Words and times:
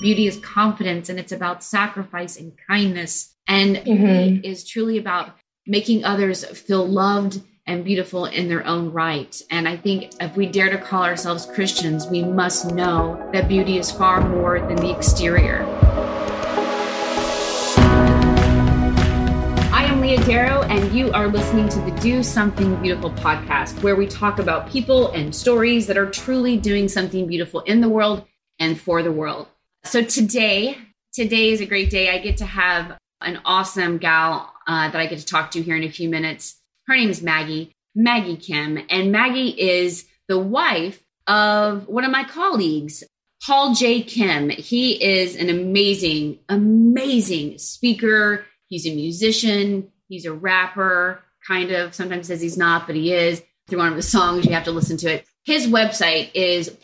beauty 0.00 0.26
is 0.26 0.38
confidence 0.38 1.08
and 1.08 1.18
it's 1.18 1.32
about 1.32 1.62
sacrifice 1.62 2.36
and 2.36 2.52
kindness. 2.68 3.34
And 3.48 3.76
mm-hmm. 3.76 4.44
is 4.44 4.68
truly 4.68 4.98
about 4.98 5.36
making 5.66 6.04
others 6.04 6.44
feel 6.44 6.86
loved 6.86 7.40
and 7.64 7.84
beautiful 7.84 8.26
in 8.26 8.48
their 8.48 8.66
own 8.66 8.92
right. 8.92 9.40
And 9.50 9.68
I 9.68 9.76
think 9.76 10.12
if 10.20 10.36
we 10.36 10.46
dare 10.46 10.70
to 10.70 10.78
call 10.78 11.04
ourselves 11.04 11.46
Christians, 11.46 12.06
we 12.06 12.22
must 12.22 12.72
know 12.72 13.30
that 13.32 13.48
beauty 13.48 13.78
is 13.78 13.90
far 13.90 14.20
more 14.20 14.60
than 14.60 14.76
the 14.76 14.90
exterior. 14.90 15.64
I 19.72 19.84
am 19.84 20.00
Leah 20.00 20.24
Darrow, 20.24 20.62
and 20.62 20.92
you 20.92 21.12
are 21.12 21.28
listening 21.28 21.68
to 21.70 21.80
the 21.80 21.92
Do 22.00 22.22
Something 22.22 22.74
Beautiful 22.82 23.10
podcast, 23.12 23.80
where 23.82 23.96
we 23.96 24.06
talk 24.06 24.38
about 24.38 24.70
people 24.70 25.12
and 25.12 25.34
stories 25.34 25.86
that 25.86 25.96
are 25.96 26.10
truly 26.10 26.56
doing 26.56 26.88
something 26.88 27.26
beautiful 27.26 27.60
in 27.60 27.80
the 27.80 27.88
world 27.88 28.24
and 28.58 28.80
for 28.80 29.02
the 29.02 29.12
world. 29.12 29.48
So 29.86 30.02
today, 30.02 30.78
today 31.12 31.50
is 31.50 31.60
a 31.60 31.66
great 31.66 31.90
day. 31.90 32.10
I 32.10 32.18
get 32.18 32.38
to 32.38 32.44
have 32.44 32.98
an 33.20 33.40
awesome 33.44 33.98
gal 33.98 34.52
uh, 34.66 34.90
that 34.90 35.00
I 35.00 35.06
get 35.06 35.20
to 35.20 35.24
talk 35.24 35.52
to 35.52 35.62
here 35.62 35.76
in 35.76 35.84
a 35.84 35.88
few 35.88 36.08
minutes. 36.08 36.60
Her 36.88 36.96
name 36.96 37.08
is 37.08 37.22
Maggie, 37.22 37.72
Maggie 37.94 38.36
Kim, 38.36 38.84
and 38.90 39.12
Maggie 39.12 39.50
is 39.50 40.06
the 40.26 40.40
wife 40.40 41.00
of 41.28 41.86
one 41.86 42.04
of 42.04 42.10
my 42.10 42.24
colleagues, 42.24 43.04
Paul 43.44 43.74
J. 43.74 44.02
Kim. 44.02 44.50
He 44.50 45.02
is 45.02 45.36
an 45.36 45.50
amazing, 45.50 46.40
amazing 46.48 47.58
speaker. 47.58 48.44
He's 48.66 48.86
a 48.86 48.94
musician. 48.94 49.92
He's 50.08 50.24
a 50.24 50.32
rapper, 50.32 51.22
kind 51.46 51.70
of. 51.70 51.94
Sometimes 51.94 52.26
says 52.26 52.40
he's 52.40 52.58
not, 52.58 52.88
but 52.88 52.96
he 52.96 53.12
is. 53.12 53.40
Through 53.68 53.78
one 53.78 53.88
of 53.88 53.96
his 53.96 54.08
songs, 54.08 54.46
you 54.46 54.52
have 54.52 54.64
to 54.64 54.72
listen 54.72 54.96
to 54.98 55.14
it. 55.14 55.26
His 55.44 55.68
website 55.68 56.32
is 56.34 56.76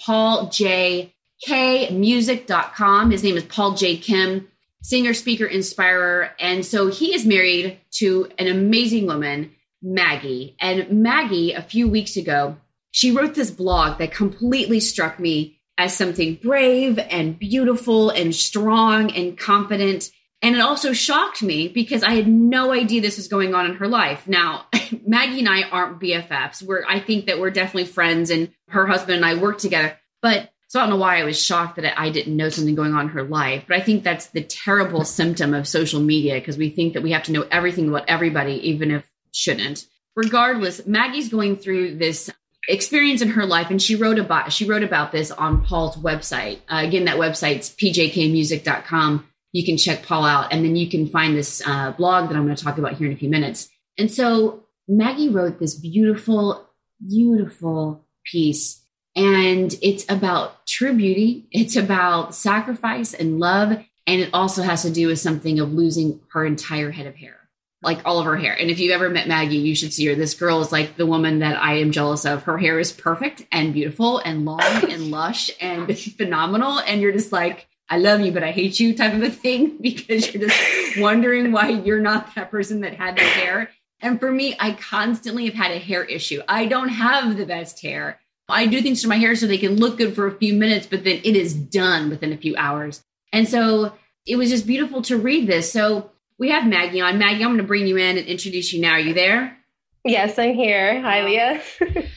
pauljkmusic.com. 1.49 3.11
His 3.11 3.25
name 3.25 3.37
is 3.37 3.45
Paul 3.45 3.75
J. 3.75 3.97
Kim, 3.97 4.49
singer, 4.83 5.15
speaker, 5.15 5.47
inspirer. 5.47 6.31
And 6.39 6.65
so 6.65 6.89
he 6.89 7.15
is 7.15 7.27
married 7.27 7.81
to 7.99 8.31
an 8.39 8.49
amazing 8.49 9.07
woman 9.07 9.53
Maggie. 9.83 10.57
And 10.61 11.03
Maggie, 11.03 11.53
a 11.53 11.63
few 11.63 11.89
weeks 11.89 12.17
ago, 12.17 12.57
she 12.93 13.11
wrote 13.11 13.35
this 13.35 13.51
blog 13.51 13.99
that 13.99 14.13
completely 14.13 14.81
struck 14.81 15.19
me 15.19 15.59
as 15.79 15.97
something 15.97 16.35
brave 16.37 16.99
and 16.99 17.39
beautiful 17.39 18.11
and 18.11 18.35
strong 18.35 19.11
and 19.11 19.37
confident. 19.37 20.11
And 20.43 20.55
it 20.55 20.61
also 20.61 20.93
shocked 20.93 21.43
me 21.43 21.69
because 21.69 22.03
I 22.03 22.13
had 22.13 22.29
no 22.29 22.73
idea 22.73 23.01
this 23.01 23.17
was 23.17 23.29
going 23.29 23.55
on 23.55 23.67
in 23.67 23.77
her 23.77 23.89
life. 23.89 24.29
Now, 24.29 24.67
Maggie 25.07 25.41
and 25.41 25.49
I 25.49 25.63
aren't 25.63 26.01
BFFs. 26.01 26.63
We're, 26.63 26.85
I 26.87 27.01
think 27.01 27.27
that 27.27 27.41
we're 27.41 27.51
definitely 27.51 27.87
friends 27.87 28.31
and 28.31 28.53
her 28.69 28.87
husband 28.87 29.17
and 29.17 29.27
I 29.27 29.35
work 29.35 29.59
together. 29.59 29.99
But 30.21 30.51
so 30.73 30.81
I 30.81 30.85
don't 30.85 30.91
know 30.91 30.97
why 30.97 31.21
I 31.21 31.25
was 31.25 31.39
shocked 31.39 31.77
that 31.77 32.01
I 32.01 32.09
didn't 32.09 32.35
know 32.35 32.49
something 32.49 32.75
going 32.75 32.95
on 32.95 33.03
in 33.03 33.09
her 33.09 33.25
life. 33.25 33.65
But 33.69 33.77
I 33.77 33.83
think 33.83 34.03
that's 34.03 34.29
the 34.29 34.41
terrible 34.41 35.05
symptom 35.05 35.53
of 35.53 35.69
social 35.69 36.01
media 36.01 36.37
because 36.37 36.57
we 36.57 36.71
think 36.71 36.95
that 36.95 37.03
we 37.03 37.13
have 37.13 37.25
to 37.25 37.33
know 37.33 37.47
everything 37.51 37.91
about 37.91 38.09
everybody, 38.09 38.55
even 38.71 38.91
if 38.91 39.07
shouldn't. 39.33 39.87
Regardless, 40.17 40.87
Maggie's 40.87 41.29
going 41.29 41.59
through 41.59 41.99
this 41.99 42.31
experience 42.69 43.21
in 43.21 43.29
her 43.29 43.45
life 43.45 43.69
and 43.69 43.83
she 43.83 43.97
wrote 43.97 44.19
about 44.19 44.51
she 44.51 44.65
wrote 44.65 44.83
about 44.83 45.13
this 45.13 45.31
on 45.31 45.63
Paul's 45.63 45.99
website. 45.99 46.61
Uh, 46.71 46.81
again, 46.87 47.05
that 47.05 47.19
website's 47.19 47.69
pjkmusic.com. 47.69 49.29
You 49.53 49.67
can 49.67 49.77
check 49.77 50.07
Paul 50.07 50.25
out 50.25 50.55
and 50.55 50.65
then 50.65 50.75
you 50.75 50.89
can 50.89 51.07
find 51.07 51.37
this 51.37 51.61
uh, 51.67 51.93
blog 51.93 52.31
that 52.31 52.35
I'm 52.35 52.47
going 52.47 52.57
to 52.57 52.65
talk 52.65 52.79
about 52.79 52.95
here 52.95 53.09
in 53.09 53.13
a 53.13 53.19
few 53.19 53.29
minutes. 53.29 53.69
And 53.99 54.11
so 54.11 54.65
Maggie 54.89 55.29
wrote 55.29 55.59
this 55.59 55.75
beautiful, 55.75 56.67
beautiful 57.07 58.07
piece 58.25 58.82
and 59.15 59.75
it's 59.83 60.05
about 60.09 60.67
true 60.67 60.95
beauty. 60.95 61.47
It's 61.51 61.77
about 61.77 62.35
sacrifice 62.35 63.15
and 63.15 63.39
love. 63.39 63.85
And 64.07 64.21
it 64.21 64.31
also 64.33 64.63
has 64.63 64.83
to 64.83 64.91
do 64.91 65.09
with 65.09 65.21
something 65.21 65.61
of 65.61 65.73
losing 65.73 66.21
her 66.33 66.45
entire 66.45 66.91
head 66.91 67.07
of 67.07 67.15
hair 67.15 67.43
like 67.83 68.01
all 68.05 68.21
of 68.21 68.27
her 68.27 68.37
hair. 68.37 68.55
And 68.55 68.71
if 68.71 68.79
you've 68.79 68.93
ever 68.93 69.11
met 69.11 69.29
Maggie, 69.29 69.57
you 69.57 69.75
should 69.75 69.93
see 69.93 70.07
her. 70.07 70.15
This 70.15 70.35
girl 70.35 70.61
is 70.61 70.73
like 70.73 70.97
the 70.97 71.07
woman 71.07 71.41
that 71.41 71.61
I 71.61 71.79
am 71.79 71.91
jealous 71.91 72.25
of. 72.25 72.45
Her 72.45 72.57
hair 72.57 72.79
is 72.79 72.93
perfect 72.93 73.45
and 73.51 73.75
beautiful 73.75 74.19
and 74.19 74.45
long 74.45 74.91
and 74.91 75.11
lush 75.11 75.51
and 75.61 75.99
phenomenal. 75.99 76.79
And 76.79 77.01
you're 77.01 77.13
just 77.13 77.33
like, 77.33 77.67
I 77.89 77.99
love 77.99 78.21
you, 78.21 78.33
but 78.33 78.45
I 78.45 78.53
hate 78.53 78.79
you 78.79 78.97
type 78.97 79.15
of 79.15 79.23
a 79.23 79.31
thing 79.31 79.79
because 79.81 80.33
you're 80.33 80.49
just 80.49 80.99
wondering 80.99 81.53
why 81.53 81.71
you're 81.71 82.01
not 82.01 82.35
that 82.37 82.51
person 82.51 82.83
that 82.83 82.95
had 82.95 83.17
that 83.17 83.21
hair. 83.21 83.71
And 84.01 84.19
for 84.19 84.31
me, 84.31 84.57
I 84.59 84.73
constantly 84.73 85.47
have 85.47 85.55
had 85.55 85.73
a 85.73 85.79
hair 85.79 86.05
issue. 86.05 86.43
I 86.49 86.67
don't 86.67 86.89
have 86.89 87.37
the 87.37 87.47
best 87.47 87.83
hair. 87.83 88.19
I 88.49 88.67
do 88.67 88.83
things 88.83 89.03
to 89.03 89.09
my 89.09 89.17
hair 89.17 89.35
so 89.35 89.47
they 89.47 89.59
can 89.59 89.77
look 89.77 89.99
good 89.99 90.15
for 90.15 90.27
a 90.27 90.37
few 90.37 90.55
minutes, 90.55 90.87
but 90.87 91.05
then 91.05 91.21
it 91.25 91.37
is 91.37 91.55
done 91.55 92.11
within 92.11 92.33
a 92.33 92.37
few 92.37 92.55
hours. 92.57 93.03
And 93.33 93.49
so 93.49 93.93
it 94.27 94.37
was 94.37 94.51
just 94.51 94.67
beautiful 94.67 95.03
to 95.03 95.17
read 95.17 95.47
this. 95.47 95.73
So 95.73 96.11
we 96.39 96.51
have 96.51 96.67
Maggie 96.67 97.01
on. 97.01 97.19
Maggie, 97.19 97.45
I'm 97.45 97.51
going 97.51 97.59
to 97.59 97.65
bring 97.65 97.87
you 97.87 97.97
in 97.97 98.19
and 98.19 98.27
introduce 98.27 98.73
you 98.73 98.81
now. 98.81 98.93
Are 98.93 98.99
you 98.99 99.15
there? 99.15 99.57
Yes, 100.05 100.39
I'm 100.39 100.55
here. 100.55 101.01
Hi, 101.01 101.25
Leah. 101.25 101.63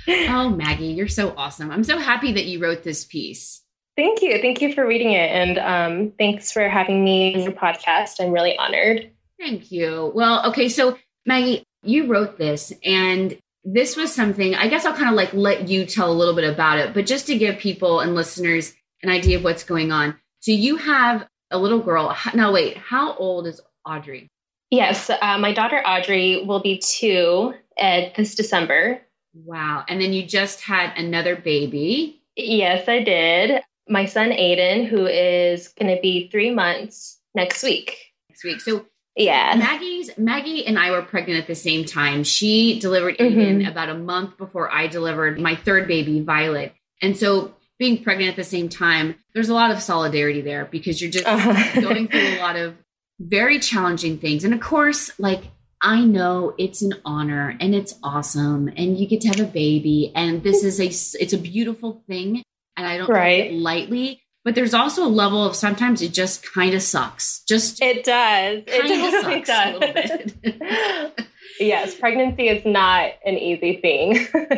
oh, 0.30 0.50
Maggie, 0.50 0.88
you're 0.88 1.08
so 1.08 1.34
awesome. 1.38 1.72
I'm 1.72 1.84
so 1.84 2.00
happy 2.00 2.34
that 2.34 2.46
you 2.46 2.60
wrote 2.60 2.84
this 2.84 3.06
piece. 3.06 3.62
Thank 3.96 4.22
you. 4.22 4.42
Thank 4.42 4.62
you 4.62 4.74
for 4.74 4.86
reading 4.86 5.12
it. 5.12 5.30
And 5.30 5.60
um, 5.60 6.14
thanks 6.18 6.52
for 6.52 6.68
having 6.68 7.04
me 7.04 7.36
on 7.36 7.42
your 7.42 7.52
podcast. 7.52 8.20
I'm 8.20 8.32
really 8.32 8.58
honored. 8.58 9.12
Thank 9.40 9.72
you. 9.72 10.12
Well, 10.16 10.48
okay. 10.50 10.70
So, 10.70 10.98
Maggie, 11.26 11.64
you 11.84 12.08
wrote 12.08 12.38
this, 12.38 12.74
and 12.84 13.38
this 13.66 13.98
was 13.98 14.14
something, 14.14 14.56
I 14.56 14.68
guess 14.68 14.86
I'll 14.86 14.94
kind 14.94 15.10
of 15.10 15.16
like 15.16 15.34
let 15.34 15.68
you 15.68 15.86
tell 15.86 16.12
a 16.12 16.14
little 16.14 16.36
bit 16.36 16.50
about 16.50 16.78
it, 16.78 16.94
but 16.94 17.06
just 17.06 17.28
to 17.28 17.38
give 17.38 17.58
people 17.58 18.00
and 18.00 18.16
listeners 18.16 18.74
an 19.02 19.10
idea 19.10 19.38
of 19.38 19.44
what's 19.44 19.64
going 19.64 19.92
on. 19.92 20.16
So, 20.40 20.52
you 20.52 20.78
have 20.78 21.28
a 21.52 21.58
little 21.58 21.80
girl. 21.80 22.16
Now, 22.34 22.54
wait, 22.54 22.78
how 22.78 23.16
old 23.16 23.48
is 23.48 23.60
Audrey? 23.86 24.30
Yes, 24.70 25.10
uh, 25.10 25.38
my 25.40 25.54
daughter 25.54 25.78
Audrey 25.78 26.44
will 26.46 26.62
be 26.62 26.80
two 26.80 27.54
at 27.78 28.16
this 28.16 28.36
December. 28.36 29.02
Wow. 29.34 29.84
And 29.88 30.02
then 30.02 30.14
you 30.14 30.26
just 30.26 30.62
had 30.62 30.98
another 30.98 31.36
baby. 31.36 32.22
Yes, 32.36 32.88
I 32.88 33.04
did. 33.04 33.62
My 33.88 34.06
son 34.06 34.30
Aiden, 34.30 34.88
who 34.88 35.06
is 35.06 35.70
going 35.70 35.94
to 35.94 36.02
be 36.02 36.30
three 36.30 36.52
months 36.52 37.20
next 37.34 37.64
week. 37.64 37.98
Next 38.30 38.44
week. 38.44 38.62
So 38.62 38.86
yeah, 39.16 39.56
Maggie's 39.58 40.18
Maggie 40.18 40.66
and 40.66 40.78
I 40.78 40.92
were 40.92 41.02
pregnant 41.02 41.40
at 41.40 41.48
the 41.48 41.56
same 41.56 41.86
time. 41.86 42.24
She 42.24 42.80
delivered 42.80 43.18
Aiden 43.18 43.60
mm-hmm. 43.60 43.68
about 43.68 43.90
a 43.90 43.96
month 43.96 44.38
before 44.38 44.72
I 44.72 44.88
delivered 44.88 45.40
my 45.40 45.56
third 45.56 45.88
baby, 45.88 46.22
Violet. 46.22 46.74
And 47.02 47.18
so 47.18 47.56
being 47.80 48.04
pregnant 48.04 48.32
at 48.32 48.36
the 48.36 48.44
same 48.44 48.68
time, 48.68 49.16
there's 49.34 49.50
a 49.50 49.54
lot 49.54 49.72
of 49.72 49.82
solidarity 49.82 50.42
there 50.42 50.66
because 50.66 51.02
you're 51.02 51.12
just 51.12 51.26
uh-huh. 51.26 51.82
going 51.82 52.08
through 52.08 52.28
a 52.28 52.40
lot 52.40 52.56
of 52.58 52.76
very 53.20 53.60
challenging 53.60 54.18
things. 54.18 54.44
And 54.44 54.54
of 54.54 54.60
course, 54.60 55.12
like 55.18 55.44
I 55.82 56.02
know 56.02 56.54
it's 56.58 56.82
an 56.82 56.96
honor 57.06 57.56
and 57.60 57.76
it's 57.76 57.98
awesome 58.04 58.68
and 58.68 58.98
you 58.98 59.08
get 59.08 59.22
to 59.22 59.28
have 59.30 59.40
a 59.40 59.46
baby 59.46 60.12
and 60.16 60.44
this 60.44 60.64
is 60.64 60.80
a 60.80 60.88
it's 61.22 61.34
a 61.34 61.38
beautiful 61.38 62.04
thing 62.08 62.44
and 62.76 62.88
I 62.88 62.98
don't 62.98 63.10
right. 63.10 63.44
take 63.44 63.52
it 63.52 63.56
lightly. 63.56 64.22
But 64.46 64.54
there's 64.54 64.76
also 64.76 65.04
a 65.04 65.10
level 65.10 65.44
of 65.44 65.56
sometimes 65.56 66.04
it 66.04 66.14
just 66.14 66.54
kind 66.54 66.76
of 66.76 66.84
sucks. 66.84 67.42
Just 67.48 67.82
it 67.82 68.04
does. 68.04 68.64
It 68.68 69.44
definitely 69.44 70.54
does. 70.54 71.26
yes, 71.60 71.96
pregnancy 71.96 72.50
is 72.50 72.64
not 72.64 73.14
an 73.26 73.40
easy 73.40 73.78
thing. 73.78 74.14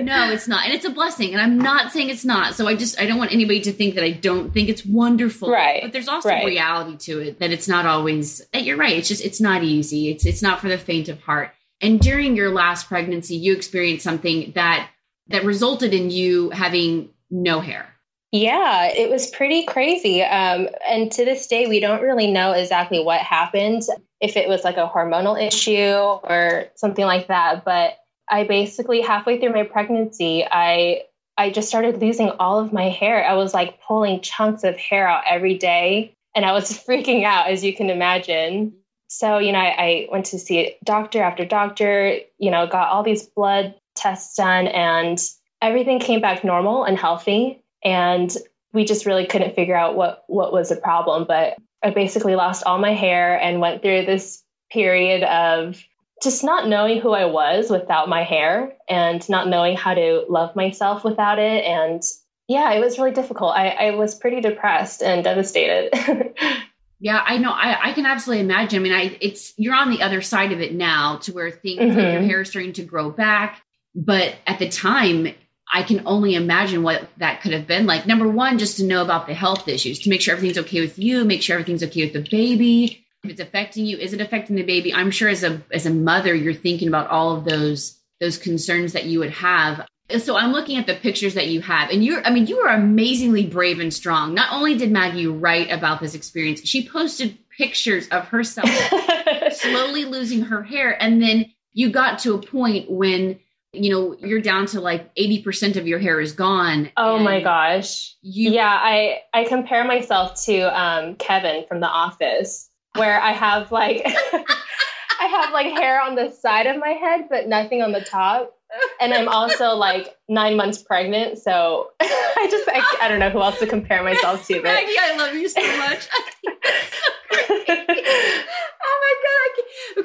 no, 0.06 0.30
it's 0.30 0.46
not. 0.46 0.66
And 0.66 0.74
it's 0.74 0.84
a 0.84 0.90
blessing. 0.90 1.32
And 1.32 1.42
I'm 1.42 1.58
not 1.58 1.94
saying 1.94 2.10
it's 2.10 2.26
not. 2.26 2.56
So 2.56 2.68
I 2.68 2.76
just 2.76 3.00
I 3.00 3.06
don't 3.06 3.18
want 3.18 3.32
anybody 3.32 3.62
to 3.62 3.72
think 3.72 3.96
that 3.96 4.04
I 4.04 4.12
don't 4.12 4.54
think 4.54 4.68
it's 4.68 4.86
wonderful. 4.86 5.50
Right. 5.50 5.82
But 5.82 5.94
there's 5.94 6.10
also 6.10 6.28
right. 6.28 6.46
reality 6.46 6.98
to 7.06 7.22
it 7.22 7.40
that 7.40 7.52
it's 7.52 7.70
not 7.70 7.86
always 7.86 8.46
that 8.52 8.66
you're 8.66 8.76
right. 8.76 8.98
It's 8.98 9.08
just 9.08 9.24
it's 9.24 9.40
not 9.40 9.64
easy. 9.64 10.10
It's 10.10 10.26
it's 10.26 10.42
not 10.42 10.60
for 10.60 10.68
the 10.68 10.78
faint 10.78 11.08
of 11.08 11.22
heart. 11.22 11.52
And 11.80 12.02
during 12.02 12.36
your 12.36 12.52
last 12.52 12.90
pregnancy, 12.90 13.38
you 13.38 13.54
experienced 13.54 14.04
something 14.04 14.52
that 14.56 14.90
that 15.28 15.46
resulted 15.46 15.94
in 15.94 16.12
you 16.12 16.50
having 16.50 17.12
no 17.32 17.62
hair. 17.62 17.94
Yeah, 18.32 18.88
it 18.94 19.10
was 19.10 19.30
pretty 19.30 19.64
crazy. 19.66 20.22
Um, 20.22 20.68
and 20.88 21.12
to 21.14 21.24
this 21.24 21.48
day, 21.48 21.68
we 21.68 21.80
don't 21.80 22.02
really 22.02 22.30
know 22.30 22.52
exactly 22.52 23.02
what 23.02 23.22
happened, 23.22 23.84
if 24.20 24.36
it 24.36 24.50
was 24.50 24.64
like 24.64 24.78
a 24.78 24.90
hormonal 24.90 25.42
issue 25.42 25.94
or 25.94 26.66
something 26.76 27.06
like 27.06 27.28
that. 27.28 27.64
But 27.64 27.98
I 28.30 28.44
basically, 28.44 29.02
halfway 29.02 29.40
through 29.40 29.54
my 29.54 29.64
pregnancy, 29.64 30.46
I 30.50 31.04
I 31.38 31.52
just 31.52 31.70
started 31.70 32.02
losing 32.02 32.30
all 32.32 32.60
of 32.60 32.74
my 32.74 32.90
hair. 32.90 33.26
I 33.26 33.36
was 33.36 33.54
like 33.54 33.82
pulling 33.82 34.22
chunks 34.22 34.64
of 34.64 34.76
hair 34.76 35.08
out 35.08 35.24
every 35.30 35.58
day, 35.58 36.14
and 36.36 36.44
I 36.44 36.52
was 36.52 36.70
freaking 36.88 37.24
out, 37.24 37.48
as 37.48 37.64
you 37.64 37.74
can 37.74 37.90
imagine. 37.90 38.74
So, 39.10 39.38
you 39.38 39.54
know, 39.54 39.60
I, 39.60 39.76
I 39.78 40.08
went 40.12 40.26
to 40.28 40.40
see 40.40 40.76
doctor 40.84 41.22
after 41.22 41.46
doctor, 41.46 42.18
you 42.38 42.52
know, 42.52 42.68
got 42.68 42.90
all 42.90 43.04
these 43.04 43.24
blood 43.24 43.76
tests 43.96 44.36
done, 44.36 44.68
and 44.68 45.18
everything 45.62 46.00
came 46.00 46.20
back 46.20 46.44
normal 46.44 46.84
and 46.84 46.98
healthy 47.00 47.64
and 47.84 48.32
we 48.74 48.86
just 48.86 49.06
really 49.06 49.26
couldn't 49.26 49.56
figure 49.56 49.76
out 49.76 49.96
what 49.96 50.24
what 50.28 50.52
was 50.52 50.70
the 50.70 50.76
problem 50.76 51.26
but 51.28 51.56
i 51.84 51.90
basically 51.90 52.36
lost 52.36 52.64
all 52.66 52.80
my 52.80 52.94
hair 52.94 53.40
and 53.40 53.62
went 53.62 53.82
through 53.82 54.06
this 54.06 54.44
period 54.72 55.24
of 55.24 55.82
just 56.22 56.44
not 56.44 56.68
knowing 56.68 57.00
who 57.00 57.12
i 57.12 57.26
was 57.26 57.70
without 57.70 58.10
my 58.10 58.24
hair 58.24 58.74
and 58.90 59.28
not 59.30 59.48
knowing 59.48 59.76
how 59.76 59.94
to 59.94 60.26
love 60.30 60.56
myself 60.56 61.04
without 61.04 61.40
it 61.40 61.64
and 61.64 62.04
yeah, 62.48 62.72
it 62.74 62.80
was 62.80 62.98
really 62.98 63.12
difficult. 63.12 63.54
I, 63.56 63.70
I 63.70 63.92
was 63.92 64.16
pretty 64.16 64.40
depressed 64.42 65.04
and 65.04 65.24
devastated. 65.24 65.92
yeah, 67.00 67.22
I 67.26 67.38
know. 67.38 67.52
I, 67.52 67.90
I 67.90 67.94
can 67.94 68.06
absolutely 68.06 68.46
imagine. 68.46 68.80
I 68.80 68.84
mean, 68.84 68.94
I 68.94 69.18
it's 69.20 69.54
you're 69.58 69.76
on 69.76 69.92
the 69.92 70.02
other 70.02 70.22
side 70.22 70.54
of 70.54 70.62
it 70.62 70.74
now 70.74 71.18
to 71.24 71.34
where 71.34 71.52
things 71.52 71.80
mm-hmm. 71.80 71.98
like 71.98 72.14
your 72.14 72.22
hair 72.22 72.42
is 72.42 72.50
starting 72.50 72.74
to 72.74 72.84
grow 72.84 73.12
back. 73.12 73.62
But 73.94 74.36
at 74.46 74.60
the 74.60 74.70
time, 74.70 75.34
I 75.72 75.84
can 75.84 76.04
only 76.06 76.36
imagine 76.36 76.84
what 76.84 77.10
that 77.18 77.42
could 77.42 77.54
have 77.54 77.68
been 77.68 77.86
like. 77.86 78.08
Number 78.08 78.28
one, 78.28 78.58
just 78.58 78.78
to 78.78 78.86
know 78.86 79.02
about 79.02 79.28
the 79.28 79.34
health 79.34 79.68
issues, 79.68 80.00
to 80.00 80.10
make 80.10 80.22
sure 80.22 80.34
everything's 80.34 80.58
okay 80.60 80.82
with 80.82 80.98
you, 80.98 81.26
make 81.26 81.42
sure 81.42 81.56
everything's 81.56 81.84
okay 81.84 82.06
with 82.06 82.14
the 82.14 82.30
baby. 82.30 83.06
If 83.24 83.32
it's 83.32 83.42
affecting 83.42 83.86
you, 83.86 83.98
is 83.98 84.14
it 84.14 84.22
affecting 84.22 84.56
the 84.56 84.64
baby? 84.64 84.94
I'm 84.94 85.12
sure 85.12 85.28
as 85.28 85.44
a 85.44 85.62
as 85.72 85.86
a 85.86 85.90
mother, 85.90 86.34
you're 86.34 86.54
thinking 86.54 86.88
about 86.88 87.10
all 87.10 87.36
of 87.36 87.46
those 87.46 87.98
those 88.20 88.38
concerns 88.38 88.94
that 88.94 89.06
you 89.06 89.20
would 89.20 89.32
have. 89.32 89.86
So 90.20 90.38
I'm 90.38 90.54
looking 90.54 90.78
at 90.78 90.88
the 90.88 90.96
pictures 90.96 91.34
that 91.34 91.48
you 91.48 91.62
have, 91.62 91.90
and 91.90 92.04
you're 92.04 92.26
I 92.26 92.30
mean, 92.30 92.48
you 92.48 92.60
are 92.60 92.74
amazingly 92.74 93.46
brave 93.46 93.80
and 93.80 93.94
strong. 93.94 94.34
Not 94.34 94.54
only 94.54 94.78
did 94.78 94.92
Maggie 94.92 95.28
write 95.28 95.70
about 95.70 96.00
this 96.00 96.16
experience, 96.16 96.62
she 96.64 96.88
posted 96.88 97.38
pictures 97.50 98.08
of 98.10 98.28
herself 98.30 98.70
slowly 99.52 100.06
losing 100.06 100.44
her 100.44 100.64
hair, 100.64 101.02
and 101.02 101.22
then 101.22 101.52
you 101.74 101.90
got 101.90 102.20
to 102.20 102.36
a 102.36 102.42
point 102.42 102.90
when 102.90 103.40
you 103.74 103.90
know 103.90 104.16
you're 104.20 104.42
down 104.42 104.66
to 104.68 104.82
like 104.82 105.14
80% 105.16 105.76
of 105.76 105.88
your 105.88 106.00
hair 106.00 106.20
is 106.20 106.32
gone 106.32 106.90
oh 106.98 107.20
my 107.20 107.42
gosh. 107.42 108.16
you 108.22 108.52
yeah 108.52 108.70
i 108.70 109.20
i 109.34 109.44
compare 109.44 109.86
myself 109.86 110.44
to 110.46 110.60
um, 110.62 111.16
kevin 111.16 111.66
from 111.68 111.80
the 111.80 111.88
office 111.88 112.70
where 112.96 113.22
i 113.22 113.32
have 113.32 113.72
like 113.72 114.02
i 114.06 115.26
have 115.26 115.54
like 115.54 115.78
hair 115.78 116.02
on 116.02 116.16
the 116.16 116.32
side 116.32 116.68
of 116.68 116.78
my 116.78 116.90
head 116.90 117.28
but 117.30 117.48
nothing 117.48 117.82
on 117.82 117.92
the 117.92 118.02
top. 118.02 118.54
And 119.00 119.14
i'm 119.14 119.30
also 119.30 119.76
like 119.76 120.14
nine 120.28 120.58
months 120.58 120.82
pregnant 120.82 121.38
so 121.38 121.92
i 122.00 122.48
just 122.52 122.68
I, 122.68 123.06
I 123.06 123.08
don't 123.08 123.20
know 123.20 123.30
who 123.30 123.42
else 123.42 123.60
to 123.60 123.68
compare 123.68 124.04
myself 124.04 124.46
to 124.48 124.56
but 124.56 124.64
Maggie, 124.64 124.96
i 125.00 125.18
love 125.18 125.36
you 125.36 125.48
so 125.48 125.78
much 125.78 126.10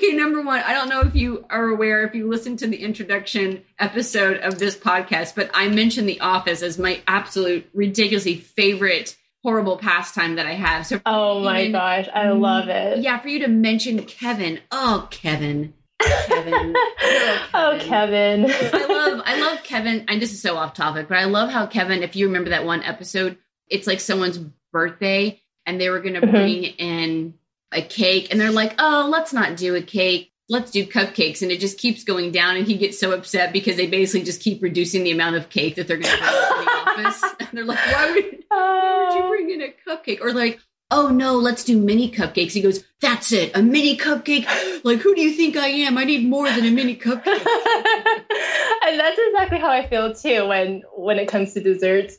Okay, 0.03 0.17
number 0.17 0.43
one, 0.43 0.59
I 0.59 0.75
don't 0.75 0.89
know 0.89 1.03
if 1.03 1.15
you 1.15 1.45
are 1.49 1.69
aware, 1.69 2.05
if 2.05 2.13
you 2.13 2.29
listened 2.29 2.59
to 2.59 2.67
the 2.67 2.83
introduction 2.83 3.63
episode 3.79 4.39
of 4.39 4.59
this 4.59 4.77
podcast, 4.77 5.37
but 5.37 5.49
I 5.55 5.69
mentioned 5.69 6.09
The 6.09 6.21
Office 6.21 6.61
as 6.61 6.77
my 6.77 7.01
absolute 7.07 7.71
ridiculously 7.73 8.35
favorite 8.35 9.17
horrible 9.45 9.77
pastime 9.77 10.35
that 10.37 10.47
I 10.47 10.55
have. 10.55 10.89
So, 10.89 11.01
oh 11.07 11.39
my 11.45 11.61
even, 11.61 11.73
gosh, 11.73 12.09
I 12.13 12.31
love 12.31 12.69
it. 12.69 12.99
Yeah, 12.99 13.21
for 13.21 13.29
you 13.29 13.39
to 13.41 13.49
mention 13.49 14.03
Kevin. 14.05 14.59
Oh, 14.73 15.07
Kevin. 15.13 15.73
Kevin. 16.01 16.75
oh, 17.55 17.79
Kevin. 17.79 18.51
I 18.51 18.87
love, 18.89 19.23
I 19.25 19.41
love 19.41 19.63
Kevin. 19.63 20.07
And 20.09 20.21
this 20.21 20.33
is 20.33 20.43
so 20.43 20.57
off 20.57 20.75
topic, 20.75 21.07
but 21.07 21.19
I 21.19 21.27
love 21.27 21.49
how 21.49 21.69
Kevin. 21.69 22.03
If 22.03 22.17
you 22.17 22.27
remember 22.27 22.51
that 22.51 22.65
one 22.65 22.83
episode, 22.83 23.39
it's 23.69 23.87
like 23.87 24.01
someone's 24.01 24.41
birthday, 24.73 25.41
and 25.65 25.81
they 25.81 25.91
were 25.91 26.01
going 26.01 26.15
to 26.15 26.23
mm-hmm. 26.23 26.31
bring 26.33 26.65
in 26.65 27.35
a 27.75 27.83
cake 27.83 28.29
and 28.31 28.41
they're 28.41 28.51
like, 28.51 28.75
oh, 28.79 29.09
let's 29.11 29.33
not 29.33 29.57
do 29.57 29.75
a 29.75 29.83
cake. 29.83 30.33
Let's 30.49 30.71
do 30.71 30.87
cupcakes. 30.87 31.43
And 31.43 31.51
it 31.51 31.61
just 31.61 31.79
keeps 31.79 32.05
going 32.05 32.31
down. 32.33 32.57
And 32.57 32.67
he 32.67 32.77
gets 32.77 32.99
so 32.99 33.13
upset 33.13 33.53
because 33.53 33.77
they 33.77 33.87
basically 33.87 34.25
just 34.25 34.43
keep 34.43 34.63
reducing 34.63 35.05
the 35.05 35.13
amount 35.13 35.37
of 35.37 35.49
cake 35.49 35.77
that 35.77 35.89
they're 35.89 35.99
going 35.99 36.17
to 36.17 36.23
bring 36.23 36.35
into 36.35 36.65
the 36.65 36.71
office. 37.07 37.25
And 37.41 37.59
they're 37.59 37.65
like, 37.65 37.79
why 37.87 38.13
would, 38.13 38.25
why 38.49 39.07
would 39.07 39.15
you 39.15 39.25
oh. 39.25 39.29
bring 39.29 39.51
in 39.51 39.63
a 39.63 39.75
cupcake? 39.87 40.21
Or 40.21 40.33
like, 40.33 40.61
oh 40.93 41.09
no, 41.09 41.37
let's 41.37 41.65
do 41.65 41.79
mini 41.79 42.11
cupcakes. 42.11 42.53
He 42.53 42.61
goes, 42.61 42.85
that's 43.01 43.33
it, 43.33 43.57
a 43.57 43.63
mini 43.63 43.97
cupcake. 43.97 44.47
Like, 44.85 45.01
who 45.01 45.15
do 45.15 45.23
you 45.23 45.33
think 45.33 45.57
I 45.57 45.69
am? 45.69 45.99
I 45.99 46.05
need 46.05 46.29
more 46.29 46.49
than 46.49 46.65
a 46.65 46.71
mini 46.71 46.97
cupcake. 46.97 47.27
and 47.27 49.01
that's 49.01 49.19
exactly 49.29 49.59
how 49.59 49.71
I 49.71 49.87
feel 49.89 50.15
too 50.15 50.47
when 50.47 50.83
when 50.95 51.19
it 51.19 51.29
comes 51.29 51.55
to 51.55 51.61
desserts. 51.61 52.17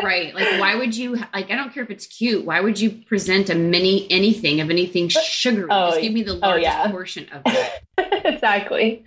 right. 0.04 0.34
Like, 0.34 0.60
why 0.60 0.76
would 0.76 0.96
you 0.96 1.16
like? 1.16 1.50
I 1.50 1.56
don't 1.56 1.72
care 1.72 1.82
if 1.82 1.90
it's 1.90 2.06
cute. 2.06 2.44
Why 2.44 2.60
would 2.60 2.80
you 2.80 2.90
present 2.90 3.50
a 3.50 3.54
mini 3.54 4.06
anything 4.10 4.60
of 4.60 4.70
anything 4.70 5.08
sugary? 5.08 5.66
Oh, 5.70 5.90
Just 5.90 6.02
give 6.02 6.12
me 6.12 6.22
the 6.22 6.32
oh, 6.32 6.38
largest 6.38 6.76
oh, 6.76 6.82
yeah. 6.84 6.90
portion 6.90 7.28
of 7.32 7.42
it. 7.46 8.26
exactly. 8.26 9.02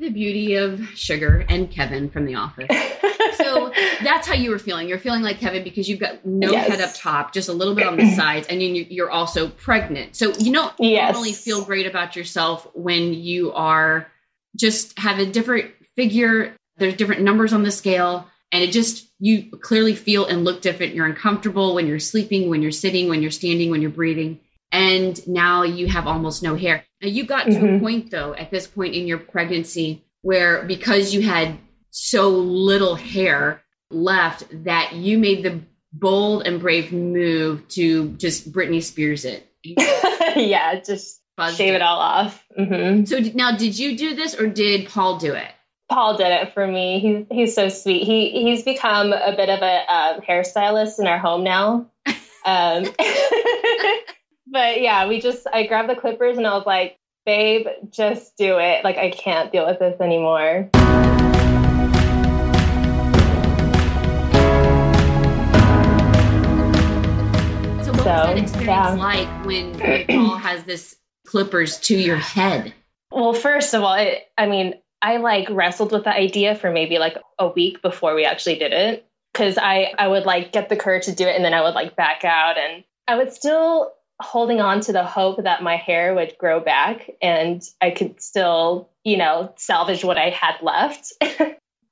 the 0.00 0.10
beauty 0.10 0.54
of 0.54 0.80
sugar 0.94 1.44
and 1.48 1.70
Kevin 1.70 2.10
from 2.10 2.26
The 2.26 2.34
Office. 2.34 2.68
so 3.36 3.72
that's 4.02 4.26
how 4.26 4.34
you 4.34 4.50
were 4.50 4.58
feeling. 4.58 4.88
You're 4.88 4.98
feeling 4.98 5.22
like 5.22 5.38
Kevin 5.38 5.64
because 5.64 5.88
you've 5.88 6.00
got 6.00 6.24
no 6.24 6.50
yes. 6.50 6.68
head 6.68 6.80
up 6.80 6.94
top, 6.94 7.32
just 7.32 7.48
a 7.48 7.52
little 7.52 7.74
bit 7.74 7.86
on 7.86 7.96
the 7.96 8.10
sides, 8.16 8.46
and 8.48 8.62
you're 8.62 9.10
also 9.10 9.48
pregnant. 9.48 10.16
So 10.16 10.32
you 10.34 10.52
don't 10.52 10.72
yes. 10.78 11.12
normally 11.12 11.32
feel 11.32 11.64
great 11.64 11.86
about 11.86 12.16
yourself 12.16 12.66
when 12.74 13.14
you 13.14 13.52
are 13.52 14.10
just 14.56 14.98
have 14.98 15.18
a 15.18 15.26
different 15.26 15.70
figure. 15.94 16.54
There's 16.76 16.96
different 16.96 17.22
numbers 17.22 17.52
on 17.52 17.62
the 17.62 17.70
scale, 17.70 18.28
and 18.56 18.64
it 18.64 18.72
just 18.72 19.06
you 19.18 19.50
clearly 19.50 19.94
feel 19.94 20.24
and 20.24 20.42
look 20.42 20.62
different. 20.62 20.94
You're 20.94 21.04
uncomfortable 21.04 21.74
when 21.74 21.86
you're 21.86 21.98
sleeping, 21.98 22.48
when 22.48 22.62
you're 22.62 22.72
sitting, 22.72 23.06
when 23.06 23.20
you're 23.20 23.30
standing, 23.30 23.70
when 23.70 23.82
you're 23.82 23.90
breathing. 23.90 24.40
And 24.72 25.26
now 25.28 25.62
you 25.62 25.88
have 25.88 26.06
almost 26.06 26.42
no 26.42 26.54
hair. 26.54 26.82
Now 27.02 27.08
you 27.08 27.26
got 27.26 27.48
mm-hmm. 27.48 27.60
to 27.60 27.66
a 27.66 27.68
mm-hmm. 27.72 27.84
point 27.84 28.10
though, 28.10 28.32
at 28.32 28.50
this 28.50 28.66
point 28.66 28.94
in 28.94 29.06
your 29.06 29.18
pregnancy, 29.18 30.06
where 30.22 30.64
because 30.64 31.12
you 31.12 31.20
had 31.20 31.58
so 31.90 32.30
little 32.30 32.94
hair 32.94 33.62
left 33.90 34.44
that 34.64 34.94
you 34.94 35.18
made 35.18 35.42
the 35.42 35.60
bold 35.92 36.46
and 36.46 36.58
brave 36.58 36.92
move 36.92 37.68
to 37.68 38.08
just 38.12 38.50
Britney 38.52 38.82
Spears 38.82 39.26
it. 39.26 39.46
yeah, 39.64 40.80
just 40.80 41.20
shave 41.54 41.74
it. 41.74 41.76
it 41.76 41.82
all 41.82 41.98
off. 41.98 42.42
Mm-hmm. 42.58 43.04
So 43.04 43.18
now, 43.34 43.54
did 43.54 43.78
you 43.78 43.98
do 43.98 44.14
this 44.14 44.34
or 44.34 44.46
did 44.46 44.88
Paul 44.88 45.18
do 45.18 45.34
it? 45.34 45.50
Paul 45.88 46.16
did 46.16 46.26
it 46.26 46.52
for 46.52 46.66
me. 46.66 46.98
He's 46.98 47.26
he's 47.30 47.54
so 47.54 47.68
sweet. 47.68 48.02
He 48.04 48.30
he's 48.30 48.64
become 48.64 49.12
a 49.12 49.34
bit 49.36 49.48
of 49.48 49.60
a 49.62 49.84
uh, 49.88 50.20
hairstylist 50.20 50.98
in 50.98 51.06
our 51.06 51.18
home 51.18 51.44
now. 51.44 51.90
Um, 52.48 52.84
but 54.46 54.80
yeah, 54.80 55.08
we 55.08 55.20
just 55.20 55.48
I 55.52 55.66
grabbed 55.66 55.90
the 55.90 55.96
clippers 55.96 56.36
and 56.36 56.46
I 56.46 56.54
was 56.56 56.64
like, 56.64 56.96
babe, 57.24 57.66
just 57.90 58.36
do 58.36 58.60
it. 58.60 58.84
Like 58.84 58.98
I 58.98 59.10
can't 59.10 59.50
deal 59.50 59.66
with 59.66 59.80
this 59.80 60.00
anymore. 60.00 60.70
So 67.82 67.90
what 67.90 68.04
so, 68.04 68.04
was 68.04 68.04
that 68.04 68.38
experience 68.38 68.68
yeah. 68.68 68.90
like 68.94 69.44
when 69.44 70.06
Paul 70.06 70.36
has 70.36 70.62
this 70.62 70.94
clippers 71.26 71.80
to 71.80 71.96
your 71.96 72.14
head? 72.14 72.72
Well, 73.10 73.32
first 73.32 73.74
of 73.74 73.82
all, 73.82 73.94
it, 73.94 74.22
I 74.38 74.46
mean, 74.46 74.74
I 75.02 75.18
like 75.18 75.48
wrestled 75.50 75.92
with 75.92 76.04
the 76.04 76.14
idea 76.14 76.54
for 76.54 76.70
maybe 76.70 76.98
like 76.98 77.16
a 77.38 77.48
week 77.48 77.82
before 77.82 78.14
we 78.14 78.24
actually 78.24 78.58
did 78.58 78.72
it 78.72 79.06
because 79.32 79.58
I 79.58 79.92
I 79.98 80.08
would 80.08 80.24
like 80.24 80.52
get 80.52 80.68
the 80.68 80.76
courage 80.76 81.06
to 81.06 81.14
do 81.14 81.26
it 81.26 81.36
and 81.36 81.44
then 81.44 81.54
I 81.54 81.62
would 81.62 81.74
like 81.74 81.96
back 81.96 82.24
out 82.24 82.56
and 82.58 82.84
I 83.06 83.16
would 83.16 83.32
still 83.32 83.92
holding 84.20 84.60
on 84.60 84.80
to 84.80 84.92
the 84.92 85.04
hope 85.04 85.42
that 85.42 85.62
my 85.62 85.76
hair 85.76 86.14
would 86.14 86.36
grow 86.38 86.60
back 86.60 87.10
and 87.20 87.62
I 87.80 87.90
could 87.90 88.20
still, 88.22 88.88
you 89.04 89.18
know, 89.18 89.52
salvage 89.56 90.04
what 90.04 90.16
I 90.16 90.30
had 90.30 90.56
left. 90.62 91.12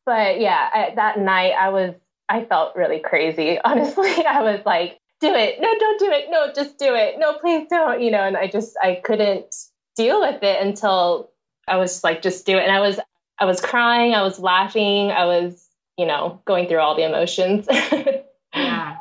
but 0.07 0.41
yeah, 0.41 0.71
I, 0.73 0.93
that 0.97 1.19
night 1.19 1.53
I 1.53 1.69
was 1.69 1.95
I 2.29 2.45
felt 2.45 2.77
really 2.77 3.01
crazy. 3.01 3.59
Honestly, 3.65 4.25
I 4.25 4.43
was 4.43 4.61
like, 4.65 4.99
do 5.21 5.33
it. 5.35 5.61
No, 5.61 5.69
don't 5.79 6.01
do 6.01 6.11
it. 6.11 6.27
No, 6.31 6.53
just 6.55 6.79
do 6.79 6.95
it. 6.95 7.19
No, 7.19 7.35
please 7.35 7.67
don't, 7.69 8.01
you 8.01 8.11
know, 8.11 8.23
and 8.23 8.37
I 8.37 8.49
just 8.49 8.77
I 8.83 9.01
couldn't 9.05 9.55
deal 9.97 10.21
with 10.21 10.43
it 10.43 10.61
until 10.61 11.31
I 11.67 11.77
was 11.77 12.05
like, 12.05 12.23
just 12.23 12.47
do 12.47 12.57
it. 12.57 12.63
And 12.63 12.73
I 12.73 12.81
was, 12.81 12.99
I 13.39 13.45
was 13.45 13.61
crying, 13.61 14.15
I 14.15 14.23
was 14.23 14.39
laughing, 14.39 15.11
I 15.11 15.25
was, 15.27 15.69
you 15.97 16.07
know, 16.07 16.41
going 16.45 16.69
through 16.69 16.81
all 16.81 16.97
the 16.97 17.05
emotions. 17.05 17.67
yeah, 18.55 18.97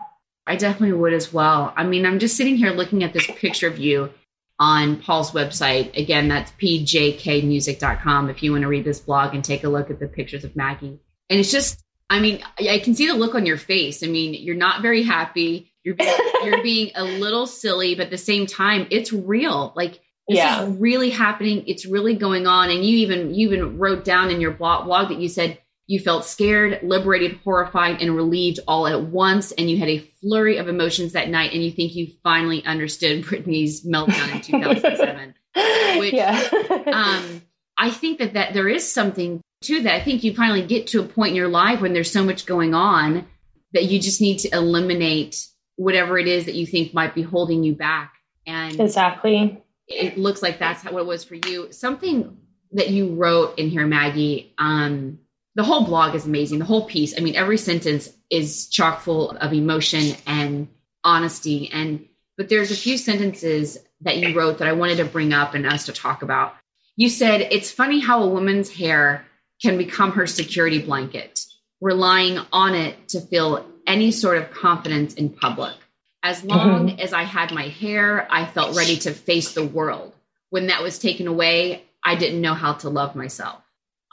I 0.46 0.55
definitely 0.55 0.98
would 0.98 1.13
as 1.13 1.32
well. 1.32 1.74
I 1.75 1.84
mean, 1.84 2.05
I'm 2.05 2.20
just 2.20 2.38
sitting 2.38 2.55
here 2.55 2.72
looking 2.72 3.03
at 3.03 3.13
this 3.13 3.25
picture 3.27 3.67
of 3.67 3.79
you 3.79 4.12
on 4.60 5.00
Paul's 5.01 5.32
website. 5.32 5.98
Again, 5.98 6.27
that's 6.27 6.51
pjkmusic.com 6.53 8.29
if 8.29 8.43
you 8.43 8.51
want 8.51 8.62
to 8.62 8.67
read 8.67 8.86
this 8.86 9.00
blog 9.00 9.34
and 9.34 9.43
take 9.43 9.63
a 9.63 9.70
look 9.70 9.89
at 9.89 10.00
the 10.00 10.08
pictures 10.08 10.43
of 10.43 10.55
Maggie. 10.55 11.00
And 11.29 11.39
it's 11.39 11.51
just, 11.51 11.84
I 12.10 12.20
mean, 12.20 12.43
I 12.60 12.79
can 12.79 12.96
see 12.96 13.08
the 13.08 13.13
look 13.13 13.36
on 13.36 13.46
your 13.46 13.58
face. 13.58 14.03
I 14.03 14.08
mean, 14.08 14.34
you're 14.34 14.55
not 14.55 14.82
very 14.82 15.03
happy. 15.03 15.74
You're 15.84 15.96
you're 16.43 16.63
being 16.63 16.91
a 16.96 17.03
little 17.03 17.48
silly, 17.48 17.96
but 17.96 18.05
at 18.05 18.12
the 18.12 18.17
same 18.17 18.46
time, 18.46 18.88
it's 18.89 19.12
real. 19.12 19.74
Like 19.75 20.00
this 20.27 20.38
yeah. 20.38 20.63
is 20.63 20.77
really 20.77 21.10
happening. 21.10 21.63
It's 21.68 21.86
really 21.86 22.15
going 22.15 22.48
on. 22.48 22.70
And 22.70 22.86
you 22.86 22.98
even 22.98 23.34
you 23.34 23.48
even 23.50 23.77
wrote 23.77 24.06
down 24.06 24.30
in 24.30 24.39
your 24.39 24.51
blog, 24.51 24.86
blog 24.86 25.10
that 25.10 25.20
you 25.20 25.27
said 25.27 25.60
you 25.86 26.00
felt 26.00 26.24
scared, 26.25 26.80
liberated, 26.82 27.39
horrified, 27.44 28.01
and 28.01 28.15
relieved 28.15 28.60
all 28.68 28.88
at 28.88 29.03
once. 29.03 29.51
And 29.51 29.70
you 29.70 29.77
had 29.77 29.89
a 29.89 30.00
flurry 30.00 30.58
of 30.58 30.70
emotions 30.70 31.12
that 31.12 31.30
night. 31.30 31.53
And 31.53 31.63
you 31.63 31.72
think 31.72 31.94
you 31.94 32.08
finally 32.24 32.63
understood 32.65 33.24
Britney's 33.25 33.86
meltdown 33.86 34.36
in 34.36 34.42
2007. 34.42 35.36
which 36.00 36.15
um, 36.15 37.42
I 37.77 37.92
think 37.92 38.20
that, 38.20 38.34
that 38.34 38.53
there 38.53 38.68
is 38.68 38.92
something 38.92 39.42
to 39.63 39.84
that. 39.84 39.94
I 39.94 40.03
think 40.03 40.24
you 40.24 40.34
finally 40.34 40.65
get 40.65 40.88
to 40.88 41.01
a 41.01 41.06
point 41.06 41.32
in 41.32 41.36
your 41.36 41.48
life 41.48 41.80
when 41.80 41.94
there's 41.94 42.12
so 42.12 42.24
much 42.24 42.46
going 42.46 42.74
on 42.74 43.27
that 43.74 43.84
you 43.86 44.00
just 44.00 44.20
need 44.20 44.39
to 44.39 44.50
eliminate 44.50 45.48
whatever 45.75 46.18
it 46.18 46.27
is 46.27 46.46
that 46.46 46.56
you 46.56 46.65
think 46.65 46.94
might 46.94 47.13
be 47.13 47.22
holding 47.22 47.63
you 47.63 47.75
back. 47.75 48.13
And 48.48 48.80
exactly 48.80 49.62
it 49.93 50.17
looks 50.17 50.41
like 50.41 50.59
that's 50.59 50.83
what 50.83 51.01
it 51.01 51.05
was 51.05 51.23
for 51.23 51.35
you. 51.35 51.71
Something 51.71 52.38
that 52.71 52.89
you 52.89 53.13
wrote 53.15 53.57
in 53.57 53.69
here, 53.69 53.85
Maggie, 53.85 54.53
um, 54.57 55.19
the 55.55 55.63
whole 55.63 55.85
blog 55.85 56.15
is 56.15 56.25
amazing. 56.25 56.59
The 56.59 56.65
whole 56.65 56.85
piece. 56.85 57.17
I 57.17 57.21
mean, 57.21 57.35
every 57.35 57.57
sentence 57.57 58.09
is 58.29 58.67
chock 58.69 59.01
full 59.01 59.31
of 59.31 59.53
emotion 59.53 60.15
and 60.25 60.67
honesty. 61.03 61.69
And 61.71 62.07
but 62.38 62.50
there's 62.50 62.71
a 62.71 62.75
few 62.75 62.97
sentences 62.97 63.77
that 64.01 64.17
you 64.17 64.35
wrote 64.35 64.57
that 64.57 64.67
I 64.67 64.73
wanted 64.73 64.97
to 64.97 65.05
bring 65.05 65.33
up 65.33 65.53
and 65.53 65.65
us 65.65 65.85
to 65.85 65.93
talk 65.93 66.23
about. 66.23 66.55
You 66.95 67.09
said 67.09 67.41
it's 67.51 67.71
funny 67.71 68.00
how 68.00 68.23
a 68.23 68.27
woman's 68.27 68.73
hair 68.73 69.25
can 69.62 69.77
become 69.77 70.13
her 70.13 70.27
security 70.27 70.81
blanket, 70.81 71.45
relying 71.79 72.39
on 72.51 72.75
it 72.75 73.09
to 73.09 73.21
feel 73.21 73.65
any 73.85 74.12
sort 74.12 74.38
of 74.38 74.51
confidence 74.51 75.13
in 75.13 75.29
public. 75.29 75.73
As 76.24 76.44
long 76.44 76.88
mm-hmm. 76.89 77.00
as 77.00 77.13
I 77.13 77.24
had 77.24 77.53
my 77.53 77.68
hair, 77.68 78.27
I 78.32 78.46
felt 78.46 78.75
ready 78.75 78.98
to 78.98 79.13
face 79.13 79.53
the 79.53 79.65
world. 79.65 80.13
When 80.50 80.68
that 80.68 80.82
was 80.82 81.00
taken 81.00 81.27
away, 81.27 81.84
I 82.03 82.15
didn't 82.15 82.42
know 82.42 82.53
how 82.53 82.74
to 82.74 82.89
love 82.89 83.15
myself. 83.15 83.62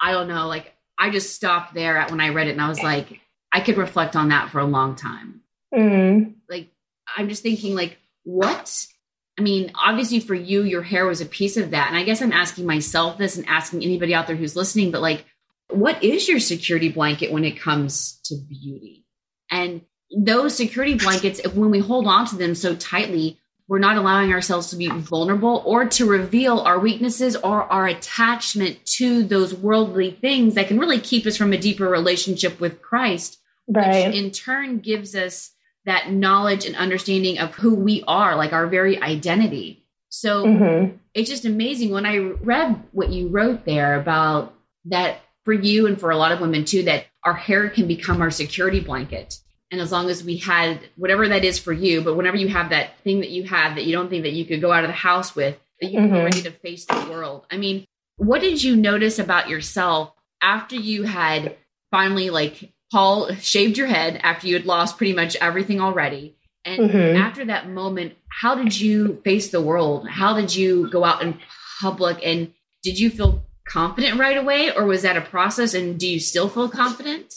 I 0.01 0.13
don't 0.13 0.29
know, 0.29 0.47
like 0.49 0.75
I 0.99 1.11
just 1.11 1.35
stopped 1.35 1.75
there 1.75 1.97
at 1.97 2.11
when 2.11 2.21
I 2.21 2.31
read 2.31 2.49
it 2.49 2.53
and 2.53 2.61
I 2.61 2.69
was 2.69 2.83
like, 2.83 3.21
I 3.53 3.61
could 3.61 3.77
reflect 3.77 4.17
on 4.17 4.29
that 4.29 4.51
for 4.51 4.59
a 4.59 4.65
long 4.65 4.97
time. 4.97 5.41
Mm. 5.75 6.35
Like 6.49 6.69
I'm 7.17 7.29
just 7.29 7.43
thinking 7.43 7.75
like 7.75 7.99
what? 8.25 8.87
I 9.39 9.43
mean, 9.43 9.73
obviously 9.75 10.21
for 10.21 10.35
you, 10.35 10.63
your 10.63 10.83
hair 10.83 11.07
was 11.07 11.21
a 11.21 11.27
piece 11.27 11.57
of 11.57 11.71
that. 11.71 11.89
And 11.89 11.97
I 11.97 12.05
guess 12.05 12.21
I'm 12.21 12.33
asking 12.33 12.67
myself 12.67 13.17
this 13.17 13.37
and 13.37 13.47
asking 13.49 13.83
anybody 13.83 14.15
out 14.15 14.27
there 14.27 14.37
who's 14.37 14.57
listening, 14.57 14.91
but 14.91 15.01
like, 15.01 15.25
what 15.69 16.03
is 16.03 16.29
your 16.29 16.41
security 16.41 16.91
blanket 16.91 17.33
when 17.33 17.45
it 17.45 17.59
comes 17.59 18.21
to 18.25 18.37
beauty? 18.37 19.07
And 19.51 19.83
those 20.17 20.57
security 20.57 20.95
blankets, 20.95 21.41
when 21.55 21.71
we 21.71 21.79
hold 21.79 22.07
on 22.07 22.27
to 22.27 22.37
them 22.37 22.55
so 22.55 22.75
tightly, 22.75 23.39
we're 23.69 23.79
not 23.79 23.97
allowing 23.97 24.33
ourselves 24.33 24.71
to 24.71 24.77
be 24.77 24.89
vulnerable 24.89 25.63
or 25.65 25.85
to 25.85 26.05
reveal 26.05 26.59
our 26.59 26.81
weaknesses 26.81 27.37
or 27.37 27.63
our 27.73 27.87
attachment 27.87 28.85
to 28.85 29.23
those 29.23 29.55
worldly 29.55 30.11
things 30.11 30.57
that 30.57 30.67
can 30.67 30.81
really 30.81 30.99
keep 30.99 31.25
us 31.25 31.37
from 31.37 31.53
a 31.53 31.59
deeper 31.59 31.89
relationship 31.89 32.59
with 32.59 32.83
Christ, 32.83 33.39
right. 33.69 34.09
which 34.09 34.17
in 34.17 34.33
turn 34.33 34.81
gives 34.81 35.15
us 35.15 35.53
that 35.85 36.11
knowledge 36.11 36.67
and 36.67 36.75
understanding 36.75 37.39
of 37.39 37.55
who 37.55 37.75
we 37.75 38.03
are, 38.09 38.35
like 38.35 38.53
our 38.53 38.67
very 38.67 39.01
identity. 39.01 39.87
So 40.09 40.45
mm-hmm. 40.45 40.97
it's 41.15 41.31
just 41.31 41.45
amazing 41.45 41.91
when 41.91 42.07
I 42.07 42.17
read 42.17 42.83
what 42.91 43.11
you 43.11 43.29
wrote 43.29 43.65
there 43.65 44.01
about 44.01 44.53
that 44.87 45.21
for 45.45 45.53
you 45.53 45.87
and 45.87 45.99
for 45.99 46.11
a 46.11 46.17
lot 46.17 46.33
of 46.33 46.41
women 46.41 46.65
too, 46.65 46.83
that 46.83 47.07
our 47.25 47.35
hair 47.35 47.71
can 47.71 47.87
become 47.87 48.21
our 48.21 48.33
security 48.33 48.81
blanket. 48.81 49.39
And 49.71 49.81
as 49.81 49.93
long 49.93 50.11
as 50.11 50.25
we 50.25 50.37
had 50.37 50.81
whatever 50.97 51.29
that 51.29 51.45
is 51.45 51.59
for 51.59 51.73
you, 51.73 52.03
but 52.03 52.17
whenever 52.17 52.37
you 52.37 52.49
have 52.49 52.71
that 52.71 52.99
thing 53.05 53.21
that 53.21 53.31
you 53.31 53.45
have 53.45 53.77
that 53.77 53.85
you 53.85 53.93
don't 53.93 54.09
think 54.09 54.25
that 54.25 54.33
you 54.33 54.45
could 54.45 54.61
go 54.61 54.73
out 54.73 54.85
of 54.85 54.89
the 54.89 54.95
house 54.95 55.37
with, 55.37 55.57
that 55.81 55.91
you 55.91 56.01
mm-hmm. 56.01 56.15
ready 56.15 56.43
to 56.43 56.51
face 56.51 56.87
the 56.87 57.07
world. 57.11 57.47
I 57.51 57.57
mean, 57.57 57.85
what 58.17 58.41
did 58.41 58.63
you 58.63 58.77
notice 58.77 59.19
about 59.19 59.49
yourself 59.49 60.13
after 60.43 60.77
you 60.77 61.05
had 61.05 61.57
finally 61.91 62.31
like 62.31 62.73
Paul 62.91 63.35
shaved 63.37 63.79
your 63.79 63.87
head 63.87 64.21
after 64.23 64.47
you 64.47 64.55
had 64.55 64.67
lost 64.67 64.97
pretty 64.97 65.13
much 65.13 65.37
everything 65.37 65.81
already. 65.81 66.37
And 66.65 66.91
mm-hmm. 66.91 67.17
after 67.17 67.45
that 67.47 67.69
moment, 67.69 68.15
how 68.29 68.55
did 68.55 68.79
you 68.79 69.21
face 69.25 69.51
the 69.51 69.63
world? 69.63 70.09
How 70.09 70.35
did 70.35 70.55
you 70.55 70.91
go 70.91 71.05
out 71.05 71.23
in 71.23 71.39
public? 71.81 72.19
And 72.23 72.53
did 72.83 72.99
you 72.99 73.11
feel 73.11 73.45
confident 73.67 74.19
right 74.19 74.37
away, 74.37 74.75
or 74.75 74.85
was 74.85 75.03
that 75.03 75.17
a 75.17 75.21
process? 75.21 75.75
And 75.75 75.99
do 75.99 76.07
you 76.07 76.21
still 76.21 76.49
feel 76.49 76.69
confident? 76.69 77.35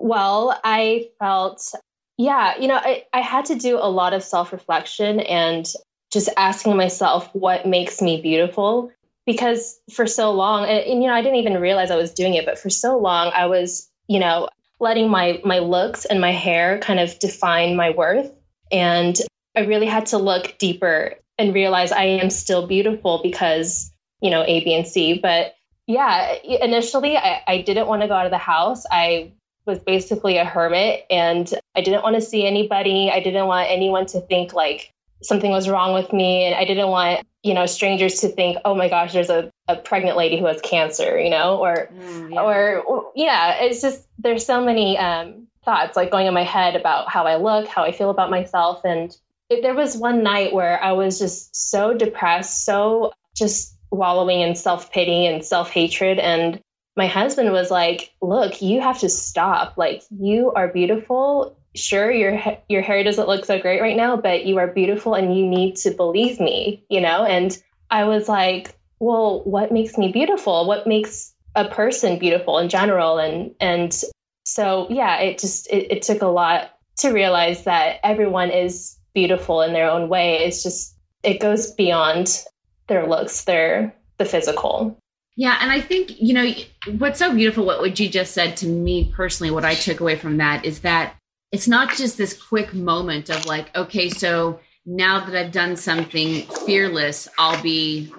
Well, 0.00 0.58
I 0.64 1.08
felt, 1.18 1.74
yeah, 2.16 2.58
you 2.58 2.68
know, 2.68 2.76
I, 2.76 3.04
I 3.12 3.20
had 3.20 3.46
to 3.46 3.54
do 3.54 3.76
a 3.76 3.90
lot 3.90 4.12
of 4.12 4.22
self 4.22 4.52
reflection 4.52 5.20
and 5.20 5.66
just 6.12 6.28
asking 6.36 6.76
myself 6.76 7.28
what 7.34 7.66
makes 7.66 8.00
me 8.00 8.20
beautiful. 8.20 8.90
Because 9.26 9.78
for 9.92 10.06
so 10.06 10.32
long, 10.32 10.64
and, 10.64 10.78
and, 10.78 11.02
you 11.02 11.08
know, 11.08 11.14
I 11.14 11.22
didn't 11.22 11.38
even 11.38 11.60
realize 11.60 11.90
I 11.90 11.96
was 11.96 12.14
doing 12.14 12.34
it, 12.34 12.46
but 12.46 12.58
for 12.58 12.70
so 12.70 12.98
long, 12.98 13.30
I 13.34 13.46
was, 13.46 13.88
you 14.08 14.18
know, 14.18 14.48
letting 14.80 15.10
my 15.10 15.40
my 15.44 15.58
looks 15.58 16.06
and 16.06 16.20
my 16.20 16.32
hair 16.32 16.78
kind 16.78 16.98
of 16.98 17.18
define 17.18 17.76
my 17.76 17.90
worth 17.90 18.32
and 18.72 19.16
i 19.56 19.60
really 19.60 19.86
had 19.86 20.06
to 20.06 20.18
look 20.18 20.56
deeper 20.58 21.14
and 21.38 21.54
realize 21.54 21.92
i 21.92 22.04
am 22.04 22.30
still 22.30 22.66
beautiful 22.66 23.20
because 23.22 23.92
you 24.20 24.30
know 24.30 24.42
a 24.42 24.64
b 24.64 24.74
and 24.74 24.86
c 24.86 25.18
but 25.18 25.54
yeah 25.86 26.34
initially 26.42 27.16
i, 27.16 27.42
I 27.46 27.62
didn't 27.62 27.86
want 27.86 28.02
to 28.02 28.08
go 28.08 28.14
out 28.14 28.26
of 28.26 28.32
the 28.32 28.38
house 28.38 28.84
i 28.90 29.32
was 29.66 29.78
basically 29.78 30.36
a 30.36 30.44
hermit 30.44 31.04
and 31.10 31.52
i 31.74 31.80
didn't 31.80 32.02
want 32.02 32.16
to 32.16 32.22
see 32.22 32.46
anybody 32.46 33.10
i 33.10 33.20
didn't 33.20 33.46
want 33.46 33.70
anyone 33.70 34.06
to 34.06 34.20
think 34.20 34.52
like 34.52 34.92
something 35.22 35.50
was 35.50 35.68
wrong 35.68 35.94
with 35.94 36.12
me 36.12 36.44
and 36.44 36.54
i 36.54 36.64
didn't 36.64 36.88
want 36.88 37.26
you 37.42 37.54
know 37.54 37.66
strangers 37.66 38.20
to 38.20 38.28
think 38.28 38.58
oh 38.64 38.74
my 38.74 38.88
gosh 38.88 39.12
there's 39.12 39.30
a, 39.30 39.50
a 39.68 39.76
pregnant 39.76 40.16
lady 40.16 40.38
who 40.38 40.46
has 40.46 40.60
cancer 40.60 41.18
you 41.18 41.30
know 41.30 41.58
or 41.58 41.88
mm, 41.92 42.32
yeah. 42.32 42.42
or 42.42 43.12
yeah 43.14 43.62
it's 43.62 43.80
just 43.80 44.06
there's 44.18 44.44
so 44.44 44.64
many 44.64 44.98
um, 44.98 45.46
thoughts 45.64 45.96
like 45.96 46.10
going 46.10 46.26
in 46.26 46.34
my 46.34 46.44
head 46.44 46.76
about 46.76 47.08
how 47.08 47.24
i 47.26 47.36
look 47.36 47.66
how 47.66 47.82
i 47.82 47.92
feel 47.92 48.10
about 48.10 48.30
myself 48.30 48.84
and 48.84 49.16
it, 49.48 49.62
there 49.62 49.74
was 49.74 49.96
one 49.96 50.22
night 50.22 50.52
where 50.52 50.82
i 50.82 50.92
was 50.92 51.18
just 51.18 51.54
so 51.54 51.94
depressed 51.94 52.64
so 52.64 53.12
just 53.34 53.76
wallowing 53.90 54.40
in 54.40 54.54
self-pity 54.54 55.26
and 55.26 55.44
self-hatred 55.44 56.18
and 56.18 56.62
my 56.96 57.06
husband 57.06 57.52
was 57.52 57.70
like 57.70 58.12
look 58.20 58.60
you 58.62 58.80
have 58.80 58.98
to 59.00 59.08
stop. 59.08 59.76
Like 59.76 60.02
you 60.10 60.52
are 60.52 60.68
beautiful. 60.68 61.56
Sure 61.74 62.10
your 62.10 62.40
your 62.68 62.82
hair 62.82 63.04
doesn't 63.04 63.28
look 63.28 63.44
so 63.44 63.60
great 63.60 63.80
right 63.80 63.96
now 63.96 64.16
but 64.16 64.44
you 64.44 64.58
are 64.58 64.66
beautiful 64.66 65.14
and 65.14 65.36
you 65.36 65.46
need 65.46 65.76
to 65.76 65.92
believe 65.92 66.40
me 66.40 66.84
you 66.88 67.00
know? 67.00 67.24
And 67.24 67.56
i 67.90 68.04
was 68.04 68.28
like 68.28 68.76
well 68.98 69.42
what 69.44 69.72
makes 69.72 69.96
me 69.96 70.12
beautiful? 70.12 70.66
What 70.66 70.86
makes 70.86 71.32
a 71.54 71.68
person 71.68 72.18
beautiful 72.18 72.58
in 72.58 72.68
general? 72.68 73.18
And 73.18 73.54
and 73.60 73.98
so 74.44 74.88
yeah 74.90 75.20
it 75.20 75.38
just 75.38 75.70
it, 75.70 75.92
it 75.92 76.02
took 76.02 76.22
a 76.22 76.26
lot 76.26 76.76
to 76.98 77.12
realize 77.12 77.64
that 77.64 78.00
everyone 78.02 78.50
is 78.50 78.96
beautiful 79.14 79.62
in 79.62 79.72
their 79.72 79.90
own 79.90 80.08
way. 80.08 80.44
It's 80.44 80.62
just 80.62 80.96
it 81.22 81.40
goes 81.40 81.72
beyond 81.72 82.44
their 82.88 83.06
looks 83.06 83.44
their 83.44 83.94
the 84.18 84.24
physical 84.24 84.99
yeah, 85.40 85.56
and 85.62 85.72
I 85.72 85.80
think, 85.80 86.20
you 86.20 86.34
know, 86.34 86.52
what's 86.98 87.18
so 87.18 87.34
beautiful, 87.34 87.64
what 87.64 87.98
you 87.98 88.10
just 88.10 88.34
said 88.34 88.58
to 88.58 88.66
me 88.66 89.10
personally, 89.16 89.50
what 89.50 89.64
I 89.64 89.74
took 89.74 90.00
away 90.00 90.16
from 90.16 90.36
that 90.36 90.66
is 90.66 90.80
that 90.80 91.14
it's 91.50 91.66
not 91.66 91.96
just 91.96 92.18
this 92.18 92.38
quick 92.38 92.74
moment 92.74 93.30
of 93.30 93.46
like, 93.46 93.74
okay, 93.74 94.10
so 94.10 94.60
now 94.84 95.24
that 95.24 95.34
I've 95.34 95.50
done 95.50 95.76
something 95.76 96.42
fearless, 96.66 97.26
I'll 97.38 97.62
be 97.62 98.12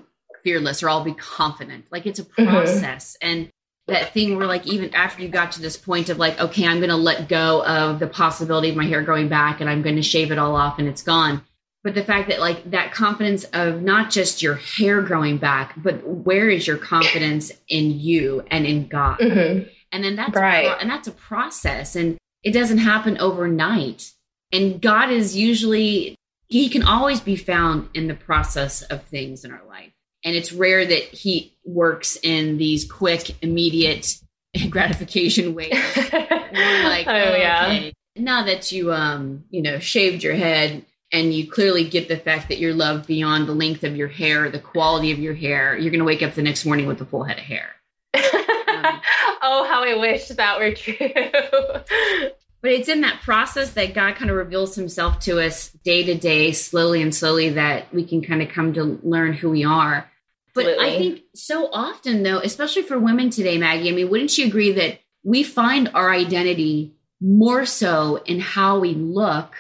fearless 0.44 0.82
or 0.82 0.90
I'll 0.90 1.04
be 1.04 1.14
confident. 1.14 1.92
Like 1.92 2.08
it's 2.08 2.18
a 2.18 2.24
mm-hmm. 2.24 2.50
process. 2.50 3.16
Mm-hmm. 3.22 3.32
And 3.32 3.52
that 3.88 4.16
thing 4.16 4.36
where 4.36 4.48
like 4.48 4.66
even 4.66 4.92
after 4.96 5.22
you 5.22 5.30
got 5.30 5.52
to 5.52 5.62
this 5.62 5.78
point 5.78 6.10
of 6.10 6.18
like, 6.18 6.42
okay, 6.42 6.66
I'm 6.66 6.80
gonna 6.80 6.98
let 6.98 7.30
go 7.30 7.64
of 7.64 8.00
the 8.00 8.08
possibility 8.08 8.72
of 8.72 8.76
my 8.76 8.88
hair 8.88 9.04
growing 9.04 9.30
back 9.30 9.62
and 9.62 9.70
I'm 9.70 9.84
gonna 9.84 10.02
shave 10.02 10.32
it 10.32 10.40
all 10.40 10.56
off 10.56 10.80
and 10.80 10.88
it's 10.88 11.04
gone. 11.04 11.44
But 11.84 11.96
the 11.96 12.04
fact 12.04 12.30
that 12.30 12.40
like 12.40 12.70
that 12.72 12.94
confidence 12.94 13.44
of 13.54 13.82
not 13.82 14.12
just 14.12 14.42
your 14.42 14.56
hair 14.56 15.02
growing 15.02 15.38
back, 15.38 15.74
but 15.78 16.06
where 16.06 16.50
is 16.50 16.68
your 16.68 16.78
confidence 16.78 17.52
in 17.68 18.00
you 18.00 18.44
and 18.52 18.66
in 18.68 18.88
God? 18.88 19.18
Mm-hmm. 19.20 19.68
And 19.92 20.04
then 20.04 20.16
that's 20.16 20.36
right. 20.36 20.68
a, 20.68 20.80
and 20.80 20.90
that's 20.90 21.08
a 21.08 21.12
process. 21.12 21.96
And 21.96 22.18
it 22.44 22.52
doesn't 22.52 22.78
happen 22.78 23.18
overnight. 23.20 24.12
And 24.52 24.82
God 24.82 25.10
is 25.10 25.36
usually, 25.36 26.16
He 26.48 26.70
can 26.70 26.84
always 26.84 27.20
be 27.20 27.36
found 27.36 27.90
in 27.94 28.08
the 28.08 28.14
process 28.14 28.84
of 28.84 29.04
things 29.04 29.44
in 29.44 29.52
our 29.52 29.66
life. 29.68 29.92
And 30.24 30.36
it's 30.36 30.54
rare 30.54 30.86
that 30.86 31.04
He 31.04 31.58
works 31.66 32.18
in 32.22 32.58
these 32.58 32.90
quick, 32.90 33.42
immediate 33.44 34.20
gratification 34.70 35.56
ways. 35.56 35.74
Like, 36.54 37.08
oh, 37.08 37.14
oh 37.14 37.36
yeah. 37.38 37.66
Okay. 37.68 37.94
Now 38.18 38.44
that 38.44 38.74
you, 38.74 38.92
um, 38.92 39.46
you 39.50 39.62
know, 39.62 39.80
shaved 39.80 40.22
your 40.22 40.34
head, 40.36 40.86
and 41.12 41.34
you 41.34 41.50
clearly 41.50 41.88
get 41.88 42.08
the 42.08 42.18
fact 42.18 42.48
that 42.50 42.58
you're 42.58 42.74
loved 42.74 43.08
beyond 43.08 43.48
the 43.48 43.54
length 43.54 43.84
of 43.84 43.96
your 43.96 44.08
hair, 44.08 44.50
the 44.50 44.60
quality 44.60 45.12
of 45.12 45.20
your 45.20 45.34
hair, 45.34 45.78
you're 45.78 45.92
going 45.92 46.00
to 46.00 46.06
wake 46.06 46.22
up 46.22 46.34
the 46.34 46.42
next 46.42 46.66
morning 46.66 46.88
with 46.88 47.02
a 47.02 47.06
full 47.06 47.24
head 47.24 47.38
of 47.38 47.44
hair. 47.44 47.70
oh, 48.16 49.66
how 49.70 49.84
I 49.84 49.98
wish 50.00 50.30
that 50.30 50.60
were 50.60 50.74
true. 50.74 50.96
but 52.62 52.72
it's 52.72 52.90
in 52.90 53.02
that 53.02 53.22
process 53.22 53.72
that 53.72 53.94
God 53.94 54.16
kind 54.16 54.32
of 54.32 54.38
reveals 54.38 54.76
himself 54.76 55.20
to 55.22 55.46
us 55.46 55.70
day 55.84 56.04
to 56.04 56.16
day, 56.16 56.54
slowly 56.54 57.02
and 57.02 57.14
slowly, 57.14 57.50
that 57.50 57.94
we 57.94 58.06
can 58.06 58.24
kind 58.24 58.42
of 58.42 58.50
come 58.50 58.74
to 58.74 59.00
learn 59.04 59.34
who 59.34 59.50
we 59.50 59.66
are. 59.66 60.10
But 60.54 60.66
Absolutely. 60.66 60.96
I 60.96 60.98
think 60.98 61.22
so 61.34 61.70
often, 61.72 62.24
though, 62.24 62.40
especially 62.40 62.84
for 62.84 63.00
women 63.00 63.30
today, 63.30 63.58
Maggie, 63.58 63.90
I 63.90 63.94
mean, 63.94 64.10
wouldn't 64.10 64.38
you 64.38 64.48
agree 64.48 64.74
that 64.74 65.00
we 65.24 65.44
find 65.44 65.90
our 65.94 66.12
identity 66.12 66.94
more 67.22 67.66
so 67.66 68.18
in 68.26 68.40
how 68.40 68.80
we 68.80 68.94
look 68.94 69.54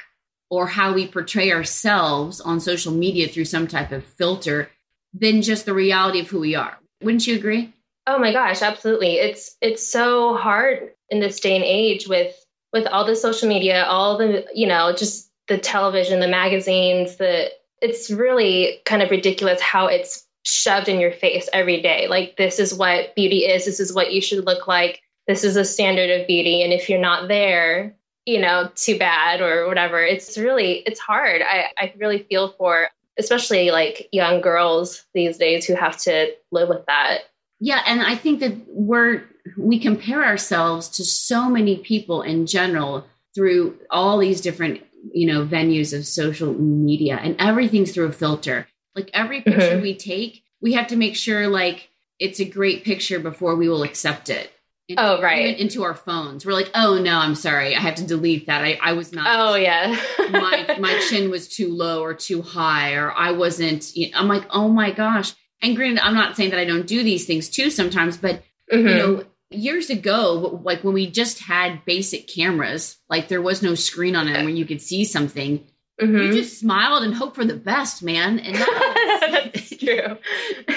or 0.51 0.67
how 0.67 0.93
we 0.93 1.07
portray 1.07 1.51
ourselves 1.51 2.41
on 2.41 2.59
social 2.59 2.91
media 2.91 3.27
through 3.27 3.45
some 3.45 3.67
type 3.67 3.91
of 3.93 4.05
filter 4.05 4.69
than 5.13 5.41
just 5.41 5.65
the 5.65 5.73
reality 5.73 6.19
of 6.19 6.27
who 6.27 6.41
we 6.41 6.53
are? 6.53 6.77
Wouldn't 7.01 7.25
you 7.25 7.35
agree? 7.35 7.73
Oh 8.05 8.19
my 8.19 8.33
gosh, 8.33 8.61
absolutely. 8.61 9.15
It's 9.15 9.55
it's 9.61 9.89
so 9.89 10.35
hard 10.35 10.91
in 11.09 11.21
this 11.21 11.39
day 11.39 11.55
and 11.55 11.63
age 11.63 12.07
with 12.07 12.35
with 12.73 12.85
all 12.85 13.05
the 13.05 13.15
social 13.15 13.49
media, 13.49 13.85
all 13.85 14.17
the, 14.17 14.45
you 14.53 14.67
know, 14.67 14.93
just 14.93 15.29
the 15.47 15.57
television, 15.57 16.19
the 16.19 16.27
magazines, 16.27 17.15
the 17.15 17.49
it's 17.81 18.11
really 18.11 18.81
kind 18.85 19.01
of 19.01 19.09
ridiculous 19.09 19.61
how 19.61 19.87
it's 19.87 20.25
shoved 20.43 20.89
in 20.89 20.99
your 20.99 21.11
face 21.11 21.49
every 21.53 21.81
day. 21.81 22.07
Like 22.09 22.35
this 22.35 22.59
is 22.59 22.73
what 22.73 23.15
beauty 23.15 23.45
is, 23.45 23.65
this 23.65 23.79
is 23.79 23.93
what 23.93 24.11
you 24.11 24.21
should 24.21 24.45
look 24.45 24.67
like. 24.67 25.01
this 25.27 25.43
is 25.45 25.55
a 25.55 25.63
standard 25.63 26.09
of 26.09 26.27
beauty. 26.27 26.61
And 26.63 26.73
if 26.73 26.89
you're 26.89 26.99
not 26.99 27.27
there, 27.27 27.95
you 28.25 28.39
know, 28.39 28.69
too 28.75 28.97
bad 28.97 29.41
or 29.41 29.67
whatever. 29.67 30.03
It's 30.03 30.37
really, 30.37 30.83
it's 30.85 30.99
hard. 30.99 31.41
I, 31.41 31.65
I 31.77 31.93
really 31.97 32.19
feel 32.19 32.49
for 32.49 32.89
especially 33.17 33.71
like 33.71 34.07
young 34.11 34.41
girls 34.41 35.05
these 35.13 35.37
days 35.37 35.65
who 35.65 35.75
have 35.75 35.97
to 35.97 36.33
live 36.51 36.69
with 36.69 36.85
that. 36.87 37.19
Yeah. 37.59 37.81
And 37.85 38.01
I 38.01 38.15
think 38.15 38.39
that 38.39 38.53
we're, 38.67 39.23
we 39.57 39.79
compare 39.79 40.23
ourselves 40.23 40.87
to 40.89 41.03
so 41.03 41.49
many 41.49 41.77
people 41.77 42.21
in 42.21 42.47
general 42.47 43.05
through 43.35 43.77
all 43.89 44.17
these 44.17 44.41
different, 44.41 44.81
you 45.13 45.27
know, 45.27 45.45
venues 45.45 45.97
of 45.97 46.07
social 46.07 46.53
media 46.53 47.19
and 47.21 47.35
everything's 47.39 47.91
through 47.91 48.07
a 48.07 48.11
filter. 48.11 48.67
Like 48.95 49.09
every 49.13 49.41
picture 49.41 49.73
mm-hmm. 49.73 49.81
we 49.81 49.95
take, 49.95 50.43
we 50.61 50.73
have 50.73 50.87
to 50.87 50.95
make 50.95 51.15
sure 51.15 51.47
like 51.47 51.89
it's 52.19 52.39
a 52.39 52.45
great 52.45 52.83
picture 52.83 53.19
before 53.19 53.55
we 53.55 53.67
will 53.67 53.83
accept 53.83 54.29
it. 54.29 54.51
Into, 54.91 55.03
oh, 55.03 55.21
right. 55.21 55.57
into 55.57 55.83
our 55.83 55.95
phones. 55.95 56.45
We're 56.45 56.53
like, 56.53 56.71
oh 56.73 56.97
no, 56.97 57.17
I'm 57.17 57.35
sorry. 57.35 57.75
I 57.75 57.79
have 57.79 57.95
to 57.95 58.05
delete 58.05 58.47
that. 58.47 58.63
I, 58.63 58.79
I 58.81 58.93
was 58.93 59.11
not. 59.11 59.25
Oh, 59.27 59.55
yeah. 59.55 59.99
my, 60.31 60.77
my 60.79 60.99
chin 61.09 61.29
was 61.29 61.47
too 61.47 61.73
low 61.73 62.03
or 62.03 62.13
too 62.13 62.41
high, 62.41 62.93
or 62.93 63.11
I 63.11 63.31
wasn't. 63.31 63.95
You 63.95 64.11
know, 64.11 64.17
I'm 64.19 64.27
like, 64.27 64.45
oh 64.49 64.67
my 64.69 64.91
gosh. 64.91 65.33
And 65.61 65.75
granted, 65.75 66.05
I'm 66.05 66.15
not 66.15 66.35
saying 66.35 66.51
that 66.51 66.59
I 66.59 66.65
don't 66.65 66.87
do 66.87 67.03
these 67.03 67.25
things 67.25 67.49
too 67.49 67.69
sometimes, 67.69 68.17
but 68.17 68.43
mm-hmm. 68.71 68.87
you 68.87 68.95
know, 68.95 69.23
years 69.51 69.89
ago, 69.89 70.61
like 70.63 70.83
when 70.83 70.93
we 70.93 71.09
just 71.09 71.39
had 71.39 71.85
basic 71.85 72.27
cameras, 72.27 72.97
like 73.09 73.27
there 73.27 73.41
was 73.41 73.61
no 73.61 73.75
screen 73.75 74.15
on 74.15 74.27
it 74.27 74.43
when 74.43 74.57
you 74.57 74.65
could 74.65 74.81
see 74.81 75.05
something. 75.05 75.65
Mm-hmm. 76.01 76.17
You 76.17 76.33
just 76.33 76.59
smiled 76.59 77.03
and 77.03 77.13
hoped 77.13 77.35
for 77.35 77.45
the 77.45 77.55
best, 77.55 78.01
man. 78.01 78.39
And 78.39 78.55
now 78.55 78.65
that's 79.31 79.77
true. 79.77 80.17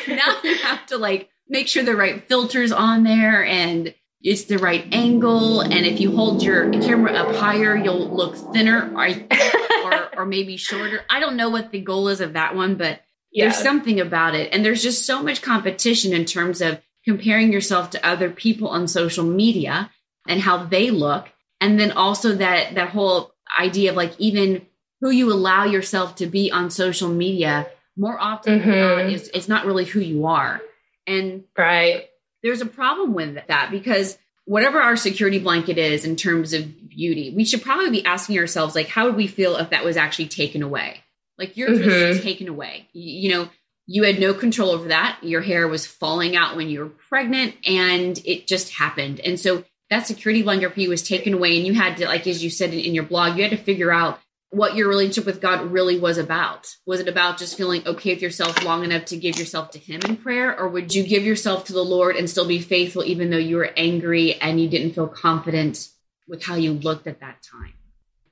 now 0.15 0.37
you 0.43 0.57
have 0.57 0.85
to 0.87 0.99
like 0.99 1.31
make 1.49 1.69
sure 1.69 1.83
the 1.83 1.97
right 1.97 2.27
filters 2.29 2.73
on 2.73 3.05
there 3.05 3.45
and 3.45 3.95
it's 4.25 4.45
the 4.45 4.59
right 4.59 4.87
angle. 4.91 5.61
And 5.61 5.85
if 5.85 6.01
you 6.01 6.17
hold 6.17 6.43
your 6.43 6.71
camera 6.73 7.13
up 7.13 7.37
higher, 7.37 7.77
you'll 7.77 8.09
look 8.09 8.35
thinner 8.55 8.91
or, 8.97 9.07
or, 9.85 10.19
or 10.21 10.27
maybe 10.27 10.57
shorter. 10.57 11.03
I 11.11 11.21
don't 11.21 11.37
know 11.37 11.51
what 11.51 11.71
the 11.71 11.81
goal 11.81 12.09
is 12.09 12.23
of 12.23 12.33
that 12.33 12.57
one, 12.57 12.77
but 12.77 13.03
yeah. 13.31 13.45
there's 13.45 13.59
something 13.59 14.01
about 14.01 14.35
it. 14.35 14.53
And 14.53 14.65
there's 14.65 14.83
just 14.83 15.05
so 15.05 15.23
much 15.23 15.43
competition 15.43 16.15
in 16.15 16.25
terms 16.25 16.63
of 16.63 16.81
comparing 17.05 17.53
yourself 17.53 17.91
to 17.91 18.07
other 18.07 18.31
people 18.31 18.69
on 18.69 18.89
social 18.89 19.25
media 19.25 19.91
and 20.27 20.41
how 20.41 20.65
they 20.65 20.91
look. 20.91 21.29
And 21.61 21.79
then 21.79 21.93
also 21.93 22.35
that, 22.37 22.77
that 22.77 22.89
whole 22.89 23.35
idea 23.61 23.91
of 23.91 23.97
like 23.97 24.19
even 24.19 24.67
who 25.03 25.11
you 25.11 25.31
allow 25.31 25.65
yourself 25.65 26.17
to 26.17 26.27
be 26.27 26.51
on 26.51 26.71
social 26.71 27.11
media 27.11 27.67
more 27.95 28.19
often 28.19 28.59
mm-hmm. 28.59 28.71
than 28.71 28.81
not 28.81 29.13
is, 29.13 29.29
is 29.29 29.49
not 29.51 29.67
really 29.67 29.85
who 29.85 30.01
you 30.01 30.25
are. 30.25 30.63
And 31.07 31.45
right 31.59 32.09
there's 32.45 32.61
a 32.61 32.67
problem 32.67 33.15
with 33.15 33.35
that 33.49 33.71
because 33.73 34.17
whatever 34.45 34.81
our 34.81 34.97
security 34.97 35.39
blanket 35.39 35.79
is 35.79 36.05
in 36.05 36.15
terms 36.15 36.53
of 36.53 36.89
beauty, 36.91 37.33
we 37.35 37.45
should 37.45 37.63
probably 37.63 37.91
be 37.91 38.05
asking 38.05 38.39
ourselves, 38.39 38.75
like, 38.75 38.87
how 38.87 39.07
would 39.07 39.17
we 39.17 39.27
feel 39.27 39.57
if 39.57 39.71
that 39.71 39.85
was 39.85 39.97
actually 39.97 40.29
taken 40.29 40.63
away? 40.63 41.03
Like, 41.39 41.57
you're 41.57 41.71
mm-hmm. 41.71 41.89
just 41.89 42.23
taken 42.23 42.47
away. 42.47 42.87
You, 42.93 43.23
you 43.23 43.35
know, 43.35 43.49
you 43.87 44.05
had 44.05 44.21
no 44.21 44.35
control 44.35 44.71
over 44.71 44.89
that. 44.89 45.19
Your 45.23 45.41
hair 45.41 45.67
was 45.67 45.87
falling 45.87 46.37
out 46.37 46.55
when 46.55 46.69
you 46.69 46.81
were 46.81 46.91
pregnant 46.91 47.55
and 47.67 48.21
it 48.25 48.47
just 48.47 48.75
happened. 48.75 49.21
And 49.21 49.41
so 49.41 49.65
that 49.91 50.07
security 50.07 50.43
blanket 50.43 50.75
for 50.75 50.81
you 50.81 50.91
was 50.91 51.03
taken 51.03 51.33
away. 51.35 51.57
And 51.57 51.67
you 51.67 51.73
had 51.73 51.97
to, 51.97 52.07
like, 52.07 52.27
as 52.27 52.45
you 52.45 52.51
said 52.51 52.75
in, 52.75 52.81
in 52.81 52.95
your 52.95 53.05
blog, 53.05 53.37
you 53.37 53.43
had 53.43 53.57
to 53.57 53.63
figure 53.63 53.91
out 53.91 54.21
what 54.55 54.77
your 54.77 54.89
relationship 54.89 55.27
with 55.27 55.41
God 55.41 55.73
really 55.73 55.99
was 55.99 56.17
about. 56.17 56.77
Was 56.87 57.01
it 57.01 57.09
about 57.09 57.39
just 57.39 57.57
feeling 57.57 57.87
okay 57.87 58.15
with 58.15 58.23
yourself 58.23 58.65
long 58.65 58.85
enough 58.85 59.05
to 59.07 59.17
give 59.17 59.39
yourself 59.39 59.73
to 59.73 59.79
Him 59.79 60.01
in 60.07 60.17
prayer? 60.17 60.59
Or 60.59 60.69
would 60.69 60.95
you 60.95 61.03
give 61.03 61.25
yourself 61.25 61.65
to 61.67 61.73
the 61.73 61.83
Lord 61.83 62.17
and 62.17 62.31
still 62.31 62.47
be 62.47 62.61
faithful 62.61 63.05
even 63.05 63.31
though 63.31 63.37
you 63.37 63.57
were 63.57 63.71
angry 63.77 64.35
and 64.35 64.61
you 64.61 64.69
didn't 64.69 64.95
feel 64.95 65.09
confident 65.09 65.89
with 66.29 66.45
how 66.45 66.55
you 66.55 66.73
looked 66.73 67.07
at 67.07 67.21
that 67.21 67.43
time? 67.43 67.75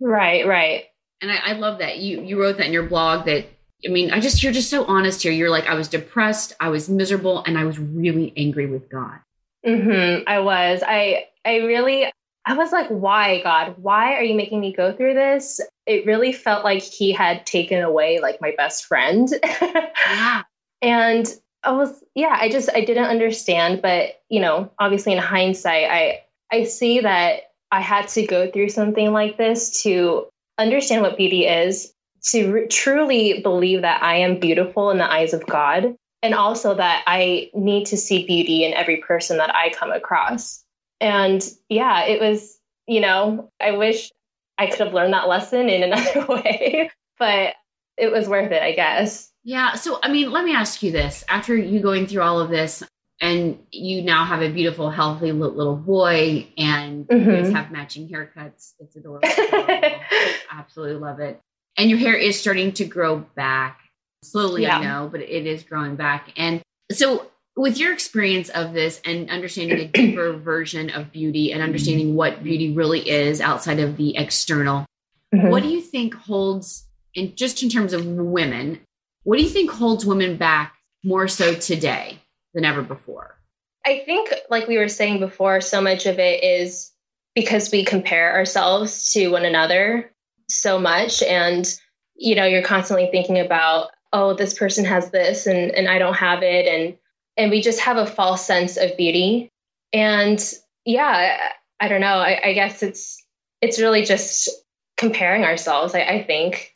Right, 0.00 0.46
right. 0.46 0.84
And 1.20 1.30
I, 1.30 1.36
I 1.36 1.52
love 1.54 1.78
that. 1.78 1.98
You 1.98 2.22
you 2.22 2.40
wrote 2.40 2.58
that 2.58 2.66
in 2.66 2.72
your 2.72 2.86
blog 2.86 3.26
that 3.26 3.46
I 3.84 3.90
mean, 3.90 4.12
I 4.12 4.20
just 4.20 4.42
you're 4.42 4.52
just 4.52 4.70
so 4.70 4.84
honest 4.84 5.22
here. 5.22 5.32
You're 5.32 5.50
like, 5.50 5.66
I 5.66 5.74
was 5.74 5.88
depressed, 5.88 6.54
I 6.60 6.68
was 6.68 6.88
miserable, 6.88 7.42
and 7.44 7.58
I 7.58 7.64
was 7.64 7.78
really 7.78 8.32
angry 8.36 8.66
with 8.66 8.88
God. 8.88 9.18
Mm-hmm. 9.66 10.22
I 10.28 10.38
was. 10.38 10.82
I 10.86 11.26
I 11.44 11.56
really 11.58 12.12
I 12.44 12.54
was 12.54 12.72
like, 12.72 12.88
why, 12.88 13.40
God? 13.42 13.76
Why 13.78 14.14
are 14.14 14.22
you 14.22 14.34
making 14.34 14.60
me 14.60 14.72
go 14.72 14.92
through 14.92 15.14
this? 15.14 15.60
It 15.86 16.06
really 16.06 16.32
felt 16.32 16.64
like 16.64 16.82
he 16.82 17.12
had 17.12 17.46
taken 17.46 17.82
away 17.82 18.20
like 18.20 18.40
my 18.40 18.52
best 18.56 18.86
friend. 18.86 19.28
yeah. 19.60 20.42
And 20.82 21.32
I 21.62 21.70
was, 21.70 22.02
yeah, 22.16 22.36
I 22.36 22.48
just, 22.48 22.68
I 22.74 22.84
didn't 22.84 23.04
understand. 23.04 23.82
But, 23.82 24.20
you 24.28 24.40
know, 24.40 24.72
obviously 24.80 25.12
in 25.12 25.18
hindsight, 25.18 25.84
I, 25.88 26.22
I 26.50 26.64
see 26.64 26.98
that 26.98 27.52
I 27.70 27.80
had 27.80 28.08
to 28.08 28.26
go 28.26 28.50
through 28.50 28.70
something 28.70 29.12
like 29.12 29.36
this 29.36 29.84
to 29.84 30.26
understand 30.58 31.02
what 31.02 31.16
beauty 31.16 31.46
is, 31.46 31.94
to 32.30 32.52
re- 32.52 32.66
truly 32.66 33.40
believe 33.42 33.82
that 33.82 34.02
I 34.02 34.16
am 34.16 34.40
beautiful 34.40 34.90
in 34.90 34.98
the 34.98 35.08
eyes 35.10 35.34
of 35.34 35.46
God, 35.46 35.94
and 36.20 36.34
also 36.34 36.74
that 36.74 37.04
I 37.06 37.50
need 37.54 37.86
to 37.86 37.96
see 37.96 38.26
beauty 38.26 38.64
in 38.64 38.74
every 38.74 38.96
person 38.96 39.38
that 39.38 39.54
I 39.54 39.70
come 39.70 39.92
across. 39.92 40.64
And 41.02 41.44
yeah, 41.68 42.04
it 42.04 42.20
was, 42.20 42.58
you 42.86 43.00
know, 43.00 43.50
I 43.60 43.72
wish 43.72 44.10
I 44.56 44.68
could 44.68 44.78
have 44.78 44.94
learned 44.94 45.12
that 45.14 45.28
lesson 45.28 45.68
in 45.68 45.82
another 45.82 46.26
way, 46.28 46.90
but 47.18 47.54
it 47.98 48.12
was 48.12 48.28
worth 48.28 48.52
it, 48.52 48.62
I 48.62 48.72
guess. 48.72 49.30
Yeah. 49.42 49.74
So, 49.74 49.98
I 50.00 50.10
mean, 50.10 50.30
let 50.30 50.44
me 50.44 50.54
ask 50.54 50.80
you 50.82 50.92
this 50.92 51.24
after 51.28 51.56
you 51.56 51.80
going 51.80 52.06
through 52.06 52.22
all 52.22 52.40
of 52.40 52.50
this, 52.50 52.84
and 53.20 53.58
you 53.70 54.02
now 54.02 54.24
have 54.24 54.42
a 54.42 54.50
beautiful, 54.50 54.90
healthy 54.90 55.32
little 55.32 55.76
boy, 55.76 56.46
and 56.56 57.06
mm-hmm. 57.06 57.30
you 57.30 57.36
guys 57.36 57.52
have 57.52 57.72
matching 57.72 58.08
haircuts. 58.08 58.74
It's 58.78 58.96
adorable. 58.96 59.28
Absolutely 60.52 60.96
love 60.96 61.20
it. 61.20 61.40
And 61.76 61.90
your 61.90 61.98
hair 61.98 62.16
is 62.16 62.38
starting 62.38 62.72
to 62.74 62.84
grow 62.84 63.18
back 63.34 63.80
slowly, 64.22 64.62
yeah. 64.62 64.78
I 64.78 64.84
know, 64.84 65.08
but 65.10 65.20
it 65.20 65.46
is 65.46 65.64
growing 65.64 65.96
back. 65.96 66.32
And 66.36 66.62
so, 66.92 67.26
with 67.56 67.78
your 67.78 67.92
experience 67.92 68.48
of 68.50 68.72
this 68.72 69.00
and 69.04 69.30
understanding 69.30 69.78
a 69.78 69.86
deeper 69.86 70.32
version 70.38 70.90
of 70.90 71.12
beauty 71.12 71.52
and 71.52 71.62
understanding 71.62 72.14
what 72.14 72.42
beauty 72.42 72.72
really 72.72 73.08
is 73.08 73.40
outside 73.40 73.78
of 73.78 73.96
the 73.96 74.16
external, 74.16 74.86
mm-hmm. 75.34 75.48
what 75.48 75.62
do 75.62 75.68
you 75.68 75.80
think 75.80 76.14
holds, 76.14 76.86
in 77.14 77.34
just 77.34 77.62
in 77.62 77.68
terms 77.68 77.92
of 77.92 78.06
women, 78.06 78.80
what 79.24 79.36
do 79.36 79.42
you 79.42 79.50
think 79.50 79.70
holds 79.70 80.04
women 80.04 80.36
back 80.36 80.74
more 81.04 81.28
so 81.28 81.54
today 81.54 82.18
than 82.54 82.64
ever 82.64 82.82
before? 82.82 83.38
I 83.84 84.02
think, 84.04 84.32
like 84.48 84.68
we 84.68 84.78
were 84.78 84.88
saying 84.88 85.20
before, 85.20 85.60
so 85.60 85.80
much 85.80 86.06
of 86.06 86.18
it 86.18 86.42
is 86.42 86.92
because 87.34 87.70
we 87.70 87.84
compare 87.84 88.32
ourselves 88.34 89.12
to 89.12 89.28
one 89.28 89.44
another 89.44 90.12
so 90.48 90.78
much. 90.78 91.22
And, 91.22 91.66
you 92.14 92.34
know, 92.34 92.44
you're 92.44 92.62
constantly 92.62 93.08
thinking 93.10 93.40
about, 93.40 93.90
oh, 94.12 94.34
this 94.34 94.54
person 94.54 94.84
has 94.84 95.10
this 95.10 95.46
and, 95.46 95.72
and 95.72 95.88
I 95.88 95.98
don't 95.98 96.14
have 96.14 96.42
it. 96.42 96.66
And 96.66 96.96
and 97.36 97.50
we 97.50 97.62
just 97.62 97.80
have 97.80 97.96
a 97.96 98.06
false 98.06 98.44
sense 98.44 98.76
of 98.76 98.96
beauty. 98.96 99.50
And 99.92 100.42
yeah, 100.84 101.38
I 101.80 101.88
don't 101.88 102.00
know. 102.00 102.18
I, 102.18 102.40
I 102.48 102.52
guess 102.52 102.82
it's 102.82 103.22
it's 103.60 103.80
really 103.80 104.04
just 104.04 104.48
comparing 104.96 105.44
ourselves. 105.44 105.94
I, 105.94 106.00
I 106.00 106.24
think. 106.24 106.70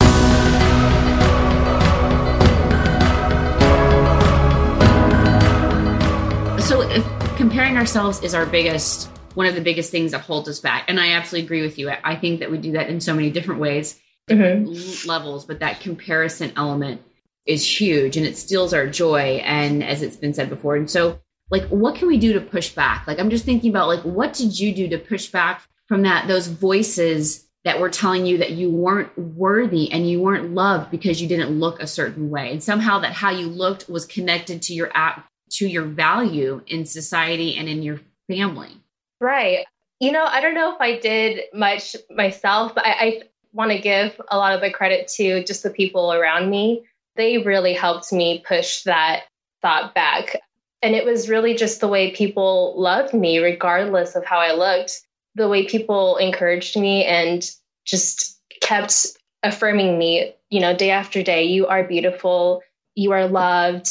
So, 6.67 6.81
if 6.81 7.05
comparing 7.37 7.77
ourselves 7.77 8.23
is 8.23 8.33
our 8.33 8.45
biggest 8.45 9.09
one 9.35 9.45
of 9.45 9.53
the 9.53 9.61
biggest 9.61 9.91
things 9.91 10.11
that 10.11 10.21
holds 10.21 10.49
us 10.49 10.59
back, 10.59 10.85
and 10.87 10.99
I 10.99 11.11
absolutely 11.11 11.45
agree 11.45 11.61
with 11.61 11.77
you. 11.77 11.89
I 11.89 12.15
think 12.15 12.39
that 12.39 12.49
we 12.49 12.57
do 12.57 12.71
that 12.71 12.89
in 12.89 12.99
so 12.99 13.13
many 13.13 13.29
different 13.29 13.61
ways, 13.61 13.99
different 14.25 14.67
mm-hmm. 14.67 15.07
levels, 15.07 15.45
but 15.45 15.59
that 15.59 15.79
comparison 15.79 16.51
element 16.55 17.01
is 17.47 17.79
huge 17.79 18.17
and 18.17 18.25
it 18.25 18.37
steals 18.37 18.73
our 18.73 18.87
joy 18.87 19.41
and 19.43 19.83
as 19.83 20.01
it's 20.01 20.17
been 20.17 20.33
said 20.33 20.49
before. 20.49 20.75
And 20.75 20.89
so 20.89 21.19
like 21.49 21.65
what 21.69 21.95
can 21.95 22.07
we 22.07 22.17
do 22.17 22.33
to 22.33 22.41
push 22.41 22.73
back? 22.73 23.07
Like 23.07 23.19
i'm 23.19 23.29
just 23.29 23.45
thinking 23.45 23.69
about 23.69 23.87
like 23.87 24.01
what 24.01 24.33
did 24.33 24.59
you 24.59 24.73
do 24.73 24.87
to 24.89 24.97
push 24.97 25.27
back 25.27 25.63
from 25.87 26.03
that 26.03 26.27
those 26.27 26.47
voices 26.47 27.45
that 27.63 27.79
were 27.79 27.89
telling 27.89 28.25
you 28.25 28.37
that 28.37 28.51
you 28.51 28.69
weren't 28.69 29.17
worthy 29.17 29.91
and 29.91 30.09
you 30.09 30.21
weren't 30.21 30.51
loved 30.51 30.91
because 30.91 31.21
you 31.21 31.27
didn't 31.27 31.59
look 31.59 31.81
a 31.81 31.87
certain 31.87 32.29
way? 32.29 32.51
And 32.51 32.63
somehow 32.63 32.99
that 32.99 33.13
how 33.13 33.31
you 33.31 33.47
looked 33.47 33.89
was 33.89 34.05
connected 34.05 34.61
to 34.63 34.73
your 34.73 34.91
app 34.93 35.27
to 35.51 35.67
your 35.67 35.83
value 35.83 36.61
in 36.67 36.85
society 36.85 37.55
and 37.55 37.69
in 37.69 37.81
your 37.81 37.99
family. 38.29 38.71
Right. 39.19 39.65
You 39.99 40.11
know 40.11 40.25
i 40.25 40.41
don't 40.41 40.53
know 40.53 40.75
if 40.75 40.81
i 40.81 40.99
did 40.99 41.45
much 41.53 41.95
myself 42.09 42.75
but 42.75 42.85
i, 42.85 42.91
I 42.91 43.21
want 43.53 43.71
to 43.71 43.79
give 43.79 44.19
a 44.27 44.37
lot 44.37 44.53
of 44.53 44.61
the 44.61 44.69
credit 44.69 45.07
to 45.07 45.43
just 45.43 45.63
the 45.63 45.71
people 45.71 46.13
around 46.13 46.49
me 46.49 46.83
they 47.17 47.39
really 47.39 47.73
helped 47.73 48.13
me 48.13 48.43
push 48.47 48.83
that 48.83 49.23
thought 49.61 49.93
back. 49.93 50.37
And 50.81 50.95
it 50.95 51.05
was 51.05 51.29
really 51.29 51.55
just 51.55 51.81
the 51.81 51.87
way 51.87 52.11
people 52.11 52.75
loved 52.77 53.13
me, 53.13 53.39
regardless 53.39 54.15
of 54.15 54.25
how 54.25 54.37
I 54.39 54.53
looked, 54.53 55.01
the 55.35 55.49
way 55.49 55.65
people 55.65 56.17
encouraged 56.17 56.77
me 56.77 57.03
and 57.03 57.43
just 57.85 58.39
kept 58.61 59.07
affirming 59.43 59.97
me, 59.97 60.35
you 60.49 60.59
know, 60.61 60.75
day 60.75 60.91
after 60.91 61.23
day, 61.23 61.45
you 61.45 61.67
are 61.67 61.83
beautiful, 61.83 62.61
you 62.95 63.11
are 63.11 63.27
loved. 63.27 63.89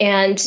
And 0.00 0.40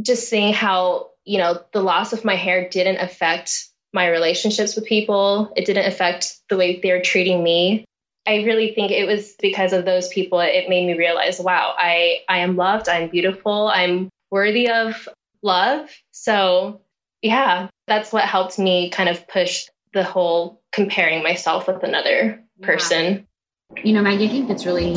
just 0.00 0.28
seeing 0.28 0.52
how, 0.52 1.10
you 1.24 1.38
know, 1.38 1.62
the 1.72 1.82
loss 1.82 2.12
of 2.12 2.24
my 2.24 2.36
hair 2.36 2.68
didn't 2.68 2.98
affect 2.98 3.68
my 3.92 4.08
relationships 4.08 4.74
with 4.74 4.86
people. 4.86 5.52
It 5.56 5.66
didn't 5.66 5.86
affect 5.86 6.36
the 6.48 6.56
way 6.56 6.80
they 6.80 6.92
were 6.92 7.00
treating 7.00 7.42
me. 7.42 7.84
I 8.26 8.44
really 8.44 8.72
think 8.74 8.92
it 8.92 9.06
was 9.06 9.34
because 9.40 9.72
of 9.72 9.84
those 9.84 10.08
people 10.08 10.40
it 10.40 10.68
made 10.68 10.86
me 10.86 10.96
realize, 10.96 11.40
wow, 11.40 11.74
I 11.76 12.18
I 12.28 12.38
am 12.38 12.56
loved, 12.56 12.88
I'm 12.88 13.08
beautiful, 13.08 13.68
I'm 13.68 14.08
worthy 14.30 14.70
of 14.70 15.08
love. 15.42 15.90
So, 16.12 16.82
yeah, 17.20 17.68
that's 17.86 18.12
what 18.12 18.24
helped 18.24 18.58
me 18.58 18.90
kind 18.90 19.08
of 19.08 19.26
push 19.28 19.66
the 19.92 20.04
whole 20.04 20.62
comparing 20.72 21.22
myself 21.22 21.66
with 21.66 21.82
another 21.82 22.42
person. 22.62 23.26
You 23.82 23.92
know, 23.92 24.02
Maggie, 24.02 24.26
I 24.26 24.28
think 24.28 24.48
that's 24.48 24.66
really 24.66 24.94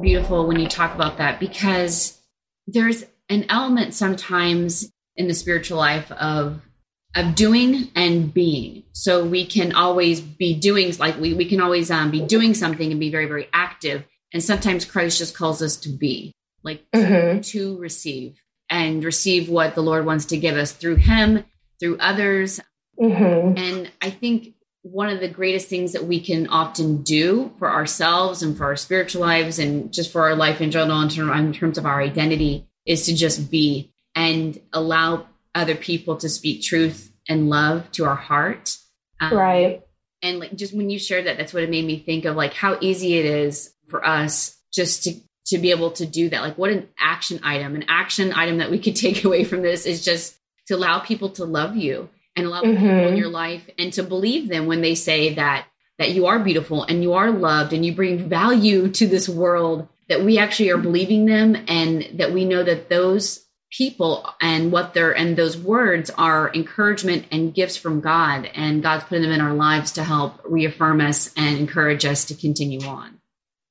beautiful 0.00 0.46
when 0.46 0.58
you 0.58 0.68
talk 0.68 0.94
about 0.94 1.18
that 1.18 1.40
because 1.40 2.20
there's 2.66 3.04
an 3.28 3.46
element 3.48 3.94
sometimes 3.94 4.90
in 5.16 5.28
the 5.28 5.34
spiritual 5.34 5.78
life 5.78 6.10
of 6.12 6.62
of 7.14 7.34
doing 7.34 7.90
and 7.94 8.32
being. 8.32 8.84
So 8.92 9.24
we 9.24 9.46
can 9.46 9.74
always 9.74 10.20
be 10.20 10.54
doing 10.54 10.94
like 10.98 11.18
we, 11.18 11.34
we 11.34 11.44
can 11.44 11.60
always 11.60 11.90
um, 11.90 12.10
be 12.10 12.20
doing 12.20 12.54
something 12.54 12.90
and 12.90 13.00
be 13.00 13.10
very, 13.10 13.26
very 13.26 13.48
active. 13.52 14.04
And 14.32 14.42
sometimes 14.42 14.84
Christ 14.84 15.18
just 15.18 15.36
calls 15.36 15.60
us 15.60 15.76
to 15.78 15.90
be 15.90 16.34
like 16.62 16.84
mm-hmm. 16.94 17.40
to 17.40 17.78
receive 17.78 18.40
and 18.70 19.04
receive 19.04 19.48
what 19.48 19.74
the 19.74 19.82
Lord 19.82 20.06
wants 20.06 20.26
to 20.26 20.38
give 20.38 20.56
us 20.56 20.72
through 20.72 20.96
him, 20.96 21.44
through 21.78 21.98
others. 21.98 22.60
Mm-hmm. 22.98 23.58
And 23.58 23.90
I 24.00 24.10
think 24.10 24.54
one 24.82 25.10
of 25.10 25.20
the 25.20 25.28
greatest 25.28 25.68
things 25.68 25.92
that 25.92 26.04
we 26.04 26.20
can 26.20 26.48
often 26.48 27.02
do 27.02 27.52
for 27.58 27.70
ourselves 27.70 28.42
and 28.42 28.56
for 28.56 28.64
our 28.64 28.76
spiritual 28.76 29.20
lives 29.20 29.58
and 29.58 29.92
just 29.92 30.10
for 30.10 30.22
our 30.22 30.34
life 30.34 30.60
in 30.60 30.70
general 30.70 31.00
in 31.00 31.52
terms 31.52 31.78
of 31.78 31.86
our 31.86 32.00
identity 32.00 32.66
is 32.84 33.06
to 33.06 33.14
just 33.14 33.50
be 33.50 33.92
and 34.14 34.60
allow 34.72 35.26
other 35.54 35.74
people 35.74 36.16
to 36.16 36.28
speak 36.28 36.62
truth 36.62 37.12
and 37.28 37.48
love 37.48 37.90
to 37.92 38.04
our 38.04 38.16
heart. 38.16 38.76
Um, 39.20 39.34
right. 39.34 39.82
And 40.22 40.38
like 40.38 40.54
just 40.54 40.74
when 40.74 40.90
you 40.90 40.98
shared 40.98 41.26
that, 41.26 41.36
that's 41.36 41.52
what 41.52 41.62
it 41.62 41.70
made 41.70 41.84
me 41.84 41.98
think 41.98 42.24
of 42.24 42.36
like 42.36 42.54
how 42.54 42.78
easy 42.80 43.18
it 43.18 43.26
is 43.26 43.74
for 43.88 44.06
us 44.06 44.56
just 44.72 45.04
to 45.04 45.14
to 45.46 45.58
be 45.58 45.70
able 45.70 45.90
to 45.90 46.06
do 46.06 46.28
that. 46.28 46.40
Like 46.40 46.56
what 46.56 46.70
an 46.70 46.88
action 46.98 47.40
item, 47.42 47.74
an 47.74 47.84
action 47.88 48.32
item 48.32 48.58
that 48.58 48.70
we 48.70 48.78
could 48.78 48.96
take 48.96 49.24
away 49.24 49.44
from 49.44 49.62
this 49.62 49.86
is 49.86 50.04
just 50.04 50.36
to 50.66 50.74
allow 50.74 51.00
people 51.00 51.30
to 51.30 51.44
love 51.44 51.76
you 51.76 52.08
and 52.36 52.46
allow 52.46 52.62
mm-hmm. 52.62 52.76
people 52.76 53.08
in 53.08 53.16
your 53.16 53.28
life 53.28 53.68
and 53.78 53.92
to 53.94 54.02
believe 54.02 54.48
them 54.48 54.66
when 54.66 54.80
they 54.80 54.94
say 54.94 55.34
that 55.34 55.66
that 55.98 56.12
you 56.12 56.26
are 56.26 56.38
beautiful 56.38 56.82
and 56.84 57.02
you 57.02 57.12
are 57.12 57.30
loved 57.30 57.72
and 57.72 57.84
you 57.84 57.94
bring 57.94 58.28
value 58.28 58.88
to 58.88 59.06
this 59.06 59.28
world 59.28 59.86
that 60.08 60.24
we 60.24 60.38
actually 60.38 60.70
are 60.70 60.78
believing 60.78 61.26
them 61.26 61.56
and 61.68 62.08
that 62.14 62.32
we 62.32 62.44
know 62.44 62.62
that 62.62 62.88
those 62.88 63.44
people 63.72 64.28
and 64.40 64.70
what 64.70 64.92
they're 64.92 65.16
and 65.16 65.36
those 65.36 65.56
words 65.56 66.10
are 66.10 66.52
encouragement 66.54 67.24
and 67.30 67.54
gifts 67.54 67.76
from 67.76 68.00
God 68.00 68.48
and 68.54 68.82
God's 68.82 69.04
putting 69.04 69.22
them 69.22 69.32
in 69.32 69.40
our 69.40 69.54
lives 69.54 69.92
to 69.92 70.04
help 70.04 70.40
reaffirm 70.44 71.00
us 71.00 71.32
and 71.36 71.58
encourage 71.58 72.04
us 72.04 72.26
to 72.26 72.34
continue 72.34 72.86
on. 72.86 73.18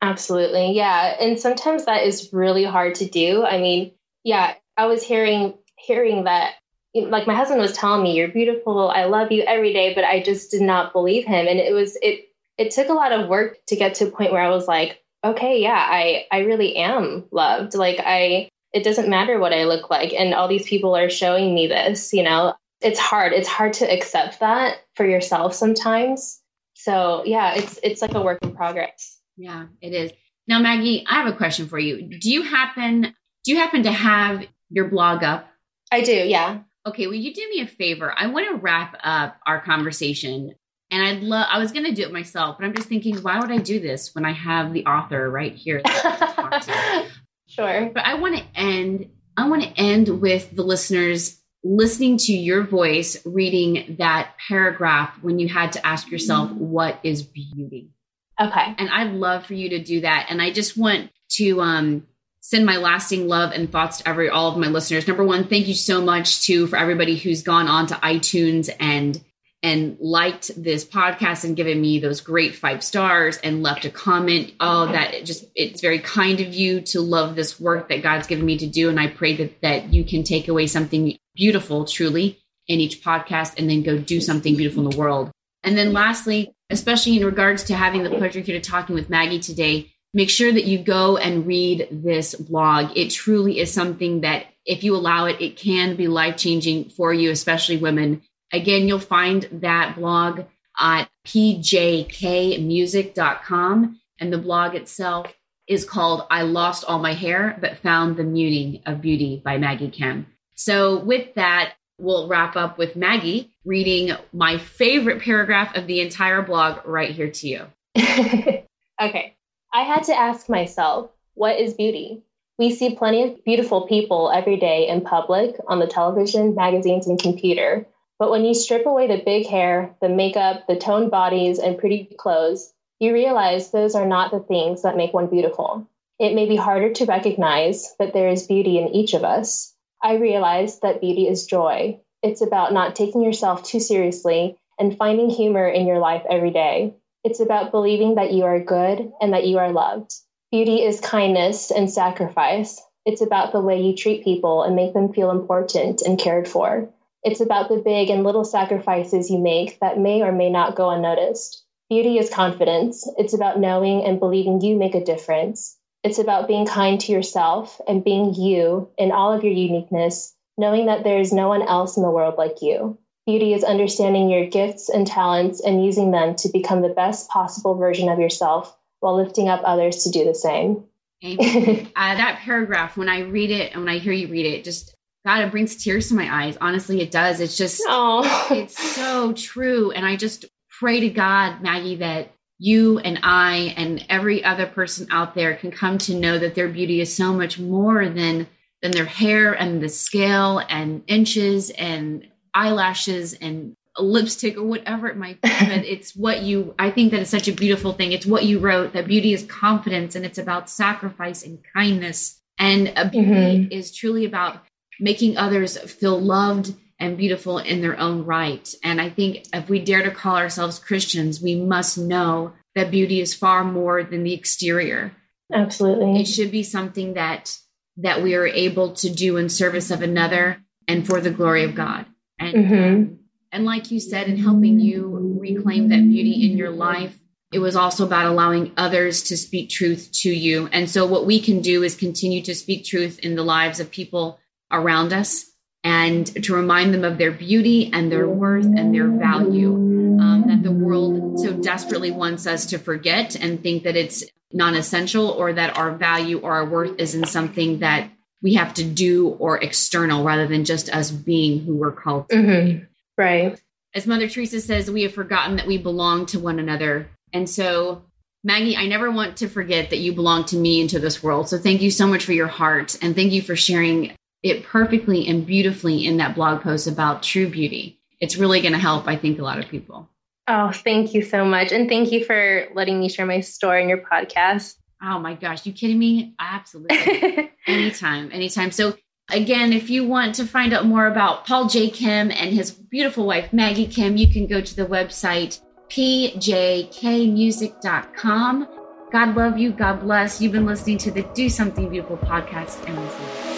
Absolutely. 0.01 0.73
Yeah, 0.73 1.15
and 1.19 1.39
sometimes 1.39 1.85
that 1.85 2.03
is 2.03 2.29
really 2.33 2.63
hard 2.63 2.95
to 2.95 3.05
do. 3.05 3.43
I 3.43 3.59
mean, 3.59 3.91
yeah, 4.23 4.55
I 4.75 4.87
was 4.87 5.03
hearing 5.03 5.53
hearing 5.77 6.23
that 6.23 6.55
like 6.93 7.27
my 7.27 7.35
husband 7.35 7.61
was 7.61 7.73
telling 7.73 8.03
me 8.03 8.15
you're 8.15 8.27
beautiful, 8.27 8.89
I 8.89 9.05
love 9.05 9.31
you 9.31 9.43
every 9.43 9.71
day, 9.71 9.93
but 9.93 10.03
I 10.03 10.21
just 10.21 10.51
did 10.51 10.61
not 10.61 10.93
believe 10.93 11.25
him 11.25 11.47
and 11.47 11.59
it 11.59 11.73
was 11.73 11.97
it 12.01 12.29
it 12.57 12.71
took 12.71 12.89
a 12.89 12.93
lot 12.93 13.11
of 13.11 13.29
work 13.29 13.57
to 13.67 13.75
get 13.75 13.95
to 13.95 14.07
a 14.07 14.11
point 14.11 14.31
where 14.31 14.41
I 14.41 14.49
was 14.49 14.67
like, 14.67 14.99
okay, 15.23 15.61
yeah, 15.61 15.77
I 15.77 16.25
I 16.31 16.39
really 16.39 16.77
am 16.77 17.25
loved. 17.31 17.75
Like 17.75 17.99
I 17.99 18.49
it 18.73 18.83
doesn't 18.83 19.09
matter 19.09 19.39
what 19.39 19.53
I 19.53 19.65
look 19.65 19.89
like. 19.89 20.13
And 20.13 20.33
all 20.33 20.47
these 20.47 20.65
people 20.65 20.95
are 20.95 21.09
showing 21.09 21.53
me 21.53 21.67
this, 21.67 22.13
you 22.13 22.23
know, 22.23 22.53
it's 22.81 22.99
hard. 22.99 23.33
It's 23.33 23.47
hard 23.47 23.73
to 23.73 23.91
accept 23.91 24.39
that 24.39 24.77
for 24.95 25.05
yourself 25.05 25.53
sometimes. 25.53 26.41
So 26.73 27.23
yeah, 27.25 27.53
it's 27.55 27.79
it's 27.83 28.01
like 28.01 28.15
a 28.15 28.21
work 28.21 28.39
in 28.41 28.55
progress. 28.55 29.19
Yeah, 29.37 29.67
it 29.81 29.93
is. 29.93 30.11
Now, 30.47 30.59
Maggie, 30.59 31.05
I 31.07 31.15
have 31.15 31.27
a 31.27 31.37
question 31.37 31.67
for 31.67 31.77
you. 31.77 32.01
Do 32.19 32.31
you 32.31 32.41
happen 32.41 33.13
do 33.43 33.51
you 33.51 33.57
happen 33.57 33.83
to 33.83 33.91
have 33.91 34.45
your 34.69 34.87
blog 34.87 35.23
up? 35.23 35.47
I 35.91 36.01
do, 36.01 36.13
yeah. 36.13 36.59
Okay, 36.87 37.07
will 37.07 37.15
you 37.15 37.33
do 37.33 37.47
me 37.49 37.61
a 37.61 37.67
favor? 37.67 38.13
I 38.15 38.27
want 38.27 38.47
to 38.49 38.55
wrap 38.55 38.97
up 39.03 39.37
our 39.45 39.61
conversation 39.61 40.55
and 40.89 41.03
I'd 41.03 41.21
love 41.21 41.47
I 41.49 41.59
was 41.59 41.71
gonna 41.71 41.93
do 41.93 42.03
it 42.03 42.11
myself, 42.11 42.57
but 42.57 42.65
I'm 42.65 42.73
just 42.73 42.89
thinking, 42.89 43.17
why 43.17 43.39
would 43.39 43.51
I 43.51 43.57
do 43.57 43.79
this 43.79 44.13
when 44.15 44.25
I 44.25 44.33
have 44.33 44.73
the 44.73 44.85
author 44.85 45.29
right 45.29 45.55
here 45.55 45.81
Sure. 47.51 47.91
But 47.93 48.05
I 48.05 48.15
want 48.15 48.37
to 48.37 48.43
end 48.55 49.09
I 49.37 49.49
want 49.49 49.63
to 49.63 49.79
end 49.79 50.21
with 50.21 50.55
the 50.55 50.63
listeners 50.63 51.39
listening 51.63 52.17
to 52.17 52.33
your 52.33 52.63
voice 52.63 53.17
reading 53.25 53.97
that 53.99 54.33
paragraph 54.47 55.17
when 55.21 55.37
you 55.39 55.47
had 55.47 55.73
to 55.73 55.85
ask 55.85 56.09
yourself 56.09 56.51
what 56.51 56.99
is 57.03 57.21
beauty. 57.21 57.91
Okay. 58.39 58.75
And 58.77 58.89
I'd 58.89 59.13
love 59.13 59.45
for 59.45 59.53
you 59.53 59.69
to 59.69 59.83
do 59.83 60.01
that 60.01 60.27
and 60.29 60.41
I 60.41 60.51
just 60.51 60.77
want 60.77 61.11
to 61.31 61.61
um 61.61 62.07
send 62.39 62.65
my 62.65 62.77
lasting 62.77 63.27
love 63.27 63.51
and 63.51 63.71
thoughts 63.71 63.99
to 63.99 64.07
every 64.07 64.29
all 64.29 64.49
of 64.49 64.57
my 64.57 64.67
listeners. 64.67 65.07
Number 65.07 65.23
1, 65.23 65.47
thank 65.47 65.67
you 65.67 65.75
so 65.75 66.01
much 66.01 66.43
to 66.45 66.67
for 66.67 66.77
everybody 66.77 67.17
who's 67.17 67.43
gone 67.43 67.67
on 67.67 67.87
to 67.87 67.95
iTunes 67.95 68.69
and 68.79 69.21
and 69.63 69.97
liked 69.99 70.51
this 70.61 70.83
podcast 70.83 71.43
and 71.43 71.55
given 71.55 71.79
me 71.79 71.99
those 71.99 72.21
great 72.21 72.55
five 72.55 72.83
stars 72.83 73.37
and 73.37 73.61
left 73.61 73.85
a 73.85 73.89
comment. 73.89 74.53
Oh, 74.59 74.91
that 74.91 75.23
just 75.23 75.45
it's 75.55 75.81
very 75.81 75.99
kind 75.99 76.39
of 76.39 76.53
you 76.53 76.81
to 76.81 77.01
love 77.01 77.35
this 77.35 77.59
work 77.59 77.89
that 77.89 78.01
God's 78.01 78.27
given 78.27 78.45
me 78.45 78.57
to 78.57 78.67
do. 78.67 78.89
And 78.89 78.99
I 78.99 79.07
pray 79.07 79.35
that 79.37 79.61
that 79.61 79.93
you 79.93 80.03
can 80.03 80.23
take 80.23 80.47
away 80.47 80.67
something 80.67 81.17
beautiful 81.35 81.85
truly 81.85 82.39
in 82.67 82.79
each 82.79 83.03
podcast 83.03 83.53
and 83.57 83.69
then 83.69 83.83
go 83.83 83.97
do 83.97 84.19
something 84.19 84.55
beautiful 84.55 84.83
in 84.83 84.89
the 84.89 84.97
world. 84.97 85.31
And 85.63 85.77
then 85.77 85.93
lastly, 85.93 86.53
especially 86.71 87.17
in 87.17 87.25
regards 87.25 87.63
to 87.65 87.75
having 87.75 88.03
the 88.03 88.09
pleasure 88.09 88.39
here 88.39 88.59
to 88.59 88.69
talking 88.69 88.95
with 88.95 89.09
Maggie 89.09 89.39
today, 89.39 89.91
make 90.13 90.29
sure 90.29 90.51
that 90.51 90.65
you 90.65 90.79
go 90.79 91.17
and 91.17 91.45
read 91.45 91.87
this 91.91 92.33
blog. 92.33 92.97
It 92.97 93.11
truly 93.11 93.59
is 93.59 93.71
something 93.71 94.21
that 94.21 94.47
if 94.65 94.83
you 94.83 94.95
allow 94.95 95.25
it, 95.25 95.39
it 95.39 95.57
can 95.57 95.95
be 95.95 96.07
life 96.07 96.37
changing 96.37 96.89
for 96.89 97.13
you, 97.13 97.29
especially 97.31 97.77
women 97.77 98.21
Again, 98.51 98.87
you'll 98.87 98.99
find 98.99 99.47
that 99.51 99.95
blog 99.95 100.41
at 100.79 101.09
pjkmusic.com. 101.25 103.99
And 104.19 104.31
the 104.31 104.37
blog 104.37 104.75
itself 104.75 105.33
is 105.67 105.83
called 105.85 106.27
I 106.29 106.43
Lost 106.43 106.85
All 106.85 106.99
My 106.99 107.13
Hair, 107.13 107.57
but 107.59 107.79
Found 107.79 108.17
the 108.17 108.23
Meaning 108.23 108.83
of 108.85 109.01
Beauty 109.01 109.41
by 109.43 109.57
Maggie 109.57 109.89
Kim. 109.89 110.27
So, 110.55 110.99
with 110.99 111.33
that, 111.35 111.73
we'll 111.97 112.27
wrap 112.27 112.55
up 112.55 112.77
with 112.77 112.95
Maggie 112.95 113.51
reading 113.65 114.15
my 114.33 114.57
favorite 114.57 115.21
paragraph 115.21 115.75
of 115.75 115.87
the 115.87 116.01
entire 116.01 116.41
blog 116.41 116.85
right 116.85 117.11
here 117.11 117.31
to 117.31 117.47
you. 117.47 117.65
okay. 117.97 119.35
I 119.73 119.83
had 119.83 120.03
to 120.03 120.13
ask 120.13 120.49
myself, 120.49 121.09
what 121.33 121.59
is 121.59 121.73
beauty? 121.73 122.23
We 122.59 122.75
see 122.75 122.95
plenty 122.95 123.23
of 123.23 123.43
beautiful 123.45 123.87
people 123.87 124.29
every 124.29 124.57
day 124.57 124.87
in 124.87 125.01
public, 125.01 125.55
on 125.67 125.79
the 125.79 125.87
television, 125.87 126.53
magazines, 126.53 127.07
and 127.07 127.19
computer. 127.19 127.87
But 128.21 128.29
when 128.29 128.45
you 128.45 128.53
strip 128.53 128.85
away 128.85 129.07
the 129.07 129.23
big 129.25 129.47
hair, 129.47 129.95
the 129.99 130.07
makeup, 130.07 130.67
the 130.67 130.75
toned 130.75 131.09
bodies, 131.09 131.57
and 131.57 131.79
pretty 131.79 132.05
clothes, 132.19 132.71
you 132.99 133.13
realize 133.13 133.71
those 133.71 133.95
are 133.95 134.05
not 134.05 134.29
the 134.29 134.39
things 134.39 134.83
that 134.83 134.95
make 134.95 135.11
one 135.11 135.25
beautiful. 135.25 135.87
It 136.19 136.35
may 136.35 136.47
be 136.47 136.55
harder 136.55 136.93
to 136.93 137.05
recognize, 137.07 137.95
but 137.97 138.13
there 138.13 138.29
is 138.29 138.45
beauty 138.45 138.77
in 138.77 138.89
each 138.89 139.15
of 139.15 139.23
us. 139.23 139.73
I 140.03 140.17
realized 140.17 140.83
that 140.83 141.01
beauty 141.01 141.27
is 141.27 141.47
joy. 141.47 141.99
It's 142.21 142.41
about 142.41 142.73
not 142.73 142.95
taking 142.95 143.23
yourself 143.23 143.63
too 143.63 143.79
seriously 143.79 144.55
and 144.77 144.95
finding 144.95 145.31
humor 145.31 145.67
in 145.67 145.87
your 145.87 145.97
life 145.97 146.21
every 146.29 146.51
day. 146.51 146.93
It's 147.23 147.39
about 147.39 147.71
believing 147.71 148.13
that 148.15 148.33
you 148.33 148.43
are 148.43 148.63
good 148.63 149.11
and 149.19 149.33
that 149.33 149.47
you 149.47 149.57
are 149.57 149.71
loved. 149.71 150.13
Beauty 150.51 150.83
is 150.83 150.99
kindness 150.99 151.71
and 151.71 151.89
sacrifice. 151.89 152.79
It's 153.03 153.21
about 153.21 153.51
the 153.51 153.61
way 153.61 153.81
you 153.81 153.95
treat 153.95 154.23
people 154.23 154.61
and 154.61 154.75
make 154.75 154.93
them 154.93 155.11
feel 155.11 155.31
important 155.31 156.03
and 156.03 156.19
cared 156.19 156.47
for. 156.47 156.93
It's 157.23 157.41
about 157.41 157.69
the 157.69 157.77
big 157.77 158.09
and 158.09 158.23
little 158.23 158.43
sacrifices 158.43 159.29
you 159.29 159.37
make 159.37 159.79
that 159.79 159.99
may 159.99 160.21
or 160.23 160.31
may 160.31 160.49
not 160.49 160.75
go 160.75 160.89
unnoticed. 160.89 161.63
Beauty 161.89 162.17
is 162.17 162.29
confidence. 162.29 163.07
It's 163.17 163.33
about 163.33 163.59
knowing 163.59 164.03
and 164.05 164.19
believing 164.19 164.61
you 164.61 164.75
make 164.75 164.95
a 164.95 165.03
difference. 165.03 165.77
It's 166.03 166.17
about 166.17 166.47
being 166.47 166.65
kind 166.65 166.99
to 167.01 167.11
yourself 167.11 167.79
and 167.87 168.03
being 168.03 168.33
you 168.33 168.89
in 168.97 169.11
all 169.11 169.33
of 169.33 169.43
your 169.43 169.53
uniqueness, 169.53 170.33
knowing 170.57 170.87
that 170.87 171.03
there 171.03 171.19
is 171.19 171.31
no 171.31 171.47
one 171.47 171.61
else 171.61 171.97
in 171.97 172.03
the 172.03 172.09
world 172.09 172.35
like 172.37 172.61
you. 172.61 172.97
Beauty 173.27 173.53
is 173.53 173.63
understanding 173.63 174.29
your 174.29 174.47
gifts 174.47 174.89
and 174.89 175.05
talents 175.05 175.61
and 175.61 175.85
using 175.85 176.09
them 176.09 176.35
to 176.37 176.49
become 176.49 176.81
the 176.81 176.89
best 176.89 177.29
possible 177.29 177.75
version 177.75 178.09
of 178.09 178.19
yourself 178.19 178.75
while 178.99 179.15
lifting 179.15 179.47
up 179.47 179.61
others 179.63 180.03
to 180.03 180.11
do 180.11 180.25
the 180.25 180.33
same. 180.33 180.85
uh, 181.23 182.15
that 182.15 182.39
paragraph, 182.41 182.97
when 182.97 183.09
I 183.09 183.19
read 183.19 183.51
it 183.51 183.73
and 183.73 183.83
when 183.83 183.93
I 183.93 183.99
hear 183.99 184.11
you 184.11 184.27
read 184.27 184.47
it, 184.47 184.63
just 184.63 184.95
God, 185.25 185.43
it 185.43 185.51
brings 185.51 185.75
tears 185.75 186.09
to 186.09 186.15
my 186.15 186.45
eyes. 186.45 186.57
Honestly, 186.59 187.01
it 187.01 187.11
does. 187.11 187.39
It's 187.39 187.57
just, 187.57 187.81
Aww. 187.87 188.51
it's 188.51 188.95
so 188.95 189.33
true. 189.33 189.91
And 189.91 190.05
I 190.05 190.15
just 190.15 190.45
pray 190.79 190.99
to 191.01 191.09
God, 191.09 191.61
Maggie, 191.61 191.97
that 191.97 192.31
you 192.57 192.99
and 192.99 193.19
I 193.23 193.73
and 193.75 194.05
every 194.07 194.43
other 194.43 194.67
person 194.67 195.07
out 195.09 195.33
there 195.33 195.55
can 195.55 195.71
come 195.71 195.97
to 195.99 196.15
know 196.15 196.37
that 196.37 196.53
their 196.53 196.67
beauty 196.67 197.01
is 197.01 197.13
so 197.13 197.33
much 197.33 197.57
more 197.59 198.07
than 198.07 198.47
than 198.81 198.91
their 198.91 199.05
hair 199.05 199.53
and 199.53 199.81
the 199.81 199.89
scale 199.89 200.59
and 200.69 201.03
inches 201.07 201.69
and 201.71 202.27
eyelashes 202.53 203.33
and 203.33 203.75
lipstick 203.97 204.57
or 204.57 204.63
whatever 204.63 205.07
it 205.07 205.17
might 205.17 205.41
be 205.41 205.49
but 205.59 205.85
it's 205.85 206.15
what 206.15 206.41
you 206.41 206.73
i 206.79 206.89
think 206.89 207.11
that 207.11 207.21
is 207.21 207.29
such 207.29 207.47
a 207.47 207.51
beautiful 207.51 207.93
thing 207.93 208.11
it's 208.11 208.25
what 208.25 208.45
you 208.45 208.57
wrote 208.59 208.93
that 208.93 209.07
beauty 209.07 209.33
is 209.33 209.43
confidence 209.45 210.15
and 210.15 210.25
it's 210.25 210.37
about 210.37 210.69
sacrifice 210.69 211.43
and 211.43 211.59
kindness 211.75 212.41
and 212.57 212.85
beauty 213.11 213.27
mm-hmm. 213.27 213.71
is 213.71 213.91
truly 213.91 214.23
about 214.25 214.63
making 215.01 215.37
others 215.37 215.77
feel 215.77 216.19
loved 216.19 216.73
and 216.99 217.17
beautiful 217.17 217.57
in 217.57 217.81
their 217.81 217.99
own 217.99 218.23
right. 218.25 218.73
And 218.83 219.01
i 219.01 219.09
think 219.09 219.45
if 219.53 219.69
we 219.69 219.79
dare 219.79 220.03
to 220.03 220.11
call 220.11 220.37
ourselves 220.37 220.79
christians 220.79 221.41
we 221.41 221.55
must 221.55 221.97
know 221.97 222.53
that 222.75 222.91
beauty 222.91 223.19
is 223.19 223.33
far 223.33 223.63
more 223.63 224.03
than 224.03 224.23
the 224.23 224.33
exterior. 224.33 225.11
Absolutely. 225.53 226.21
It 226.21 226.25
should 226.25 226.51
be 226.51 226.63
something 226.63 227.13
that 227.13 227.57
that 227.97 228.23
we 228.23 228.35
are 228.35 228.47
able 228.47 228.93
to 228.93 229.09
do 229.09 229.35
in 229.37 229.49
service 229.49 229.91
of 229.91 230.01
another 230.01 230.63
and 230.87 231.05
for 231.05 231.19
the 231.19 231.29
glory 231.29 231.63
of 231.65 231.75
god. 231.75 232.05
And 232.39 232.55
mm-hmm. 232.55 233.13
and 233.51 233.65
like 233.65 233.91
you 233.91 233.99
said, 233.99 234.27
in 234.27 234.37
helping 234.37 234.79
you 234.79 235.37
reclaim 235.39 235.89
that 235.89 236.07
beauty 236.07 236.49
in 236.49 236.57
your 236.57 236.69
life, 236.69 237.19
it 237.51 237.59
was 237.59 237.75
also 237.75 238.05
about 238.05 238.27
allowing 238.27 238.71
others 238.77 239.23
to 239.23 239.35
speak 239.35 239.69
truth 239.69 240.09
to 240.21 240.29
you. 240.33 240.69
And 240.71 240.89
so, 240.89 241.05
what 241.05 241.25
we 241.25 241.41
can 241.41 241.61
do 241.61 241.83
is 241.83 241.95
continue 241.95 242.41
to 242.43 242.55
speak 242.55 242.85
truth 242.85 243.19
in 243.19 243.35
the 243.35 243.43
lives 243.43 243.81
of 243.81 243.91
people 243.91 244.39
around 244.71 245.13
us 245.13 245.45
and 245.83 246.27
to 246.43 246.55
remind 246.55 246.93
them 246.93 247.03
of 247.03 247.17
their 247.17 247.31
beauty 247.31 247.89
and 247.91 248.11
their 248.11 248.27
worth 248.27 248.65
and 248.65 248.93
their 248.93 249.07
value 249.07 249.73
um, 249.73 250.43
that 250.47 250.63
the 250.63 250.71
world 250.71 251.39
so 251.39 251.53
desperately 251.53 252.11
wants 252.11 252.45
us 252.45 252.67
to 252.67 252.77
forget 252.77 253.35
and 253.35 253.63
think 253.63 253.83
that 253.83 253.95
it's 253.95 254.23
non 254.53 254.75
essential 254.75 255.29
or 255.29 255.53
that 255.53 255.77
our 255.77 255.91
value 255.91 256.39
or 256.39 256.53
our 256.53 256.65
worth 256.65 256.99
is 256.99 257.15
in 257.15 257.25
something 257.25 257.79
that 257.79 258.09
we 258.41 258.55
have 258.55 258.73
to 258.75 258.83
do 258.83 259.29
or 259.29 259.57
external 259.57 260.23
rather 260.23 260.47
than 260.47 260.65
just 260.65 260.89
us 260.89 261.11
being 261.11 261.63
who 261.63 261.75
we're 261.75 261.91
called 261.91 262.29
to 262.29 262.35
mm-hmm. 262.35 262.77
be. 262.77 262.85
Right. 263.17 263.59
As 263.93 264.07
Mother 264.07 264.27
Teresa 264.27 264.61
says, 264.61 264.89
we 264.89 265.03
have 265.03 265.13
forgotten 265.13 265.57
that 265.57 265.67
we 265.67 265.77
belong 265.77 266.25
to 266.27 266.39
one 266.39 266.59
another. 266.59 267.09
And 267.33 267.49
so, 267.49 268.03
Maggie, 268.43 268.77
I 268.77 268.87
never 268.87 269.11
want 269.11 269.37
to 269.37 269.49
forget 269.49 269.89
that 269.89 269.99
you 269.99 270.13
belong 270.13 270.45
to 270.45 270.55
me 270.55 270.81
and 270.81 270.89
to 270.91 270.99
this 270.99 271.21
world. 271.21 271.49
So 271.49 271.57
thank 271.57 271.81
you 271.81 271.91
so 271.91 272.07
much 272.07 272.25
for 272.25 272.33
your 272.33 272.47
heart. 272.47 272.97
And 273.01 273.15
thank 273.15 273.31
you 273.31 273.41
for 273.41 273.55
sharing 273.55 274.15
it 274.43 274.63
perfectly 274.63 275.27
and 275.27 275.45
beautifully 275.45 276.05
in 276.05 276.17
that 276.17 276.35
blog 276.35 276.61
post 276.61 276.87
about 276.87 277.23
true 277.23 277.49
beauty. 277.49 277.99
It's 278.19 278.37
really 278.37 278.61
going 278.61 278.73
to 278.73 278.79
help, 278.79 279.07
I 279.07 279.15
think, 279.15 279.39
a 279.39 279.43
lot 279.43 279.59
of 279.59 279.67
people. 279.67 280.09
Oh, 280.47 280.71
thank 280.71 281.13
you 281.13 281.21
so 281.21 281.45
much. 281.45 281.71
And 281.71 281.87
thank 281.87 282.11
you 282.11 282.25
for 282.25 282.67
letting 282.73 282.99
me 282.99 283.09
share 283.09 283.25
my 283.25 283.39
story 283.39 283.83
in 283.83 283.89
your 283.89 283.99
podcast. 283.99 284.75
Oh 285.01 285.19
my 285.19 285.33
gosh, 285.33 285.65
you 285.65 285.73
kidding 285.73 285.97
me? 285.97 286.35
Absolutely. 286.39 287.51
anytime, 287.67 288.31
anytime. 288.31 288.71
So 288.71 288.95
Again, 289.31 289.71
if 289.71 289.89
you 289.89 290.05
want 290.05 290.35
to 290.35 290.45
find 290.45 290.73
out 290.73 290.85
more 290.85 291.07
about 291.07 291.45
Paul 291.45 291.67
J. 291.67 291.89
Kim 291.89 292.29
and 292.31 292.53
his 292.53 292.71
beautiful 292.71 293.25
wife, 293.25 293.53
Maggie 293.53 293.87
Kim, 293.87 294.17
you 294.17 294.27
can 294.27 294.45
go 294.45 294.59
to 294.59 294.75
the 294.75 294.85
website 294.85 295.61
pjkmusic.com. 295.89 298.67
God 299.11 299.35
love 299.35 299.57
you. 299.57 299.71
God 299.71 300.01
bless. 300.01 300.41
You've 300.41 300.51
been 300.51 300.65
listening 300.65 300.97
to 300.99 301.11
the 301.11 301.23
Do 301.33 301.49
Something 301.49 301.89
Beautiful 301.89 302.17
podcast, 302.17 302.85
and 302.87 302.97
we'll 302.97 303.09
see 303.09 303.49
you. 303.49 303.50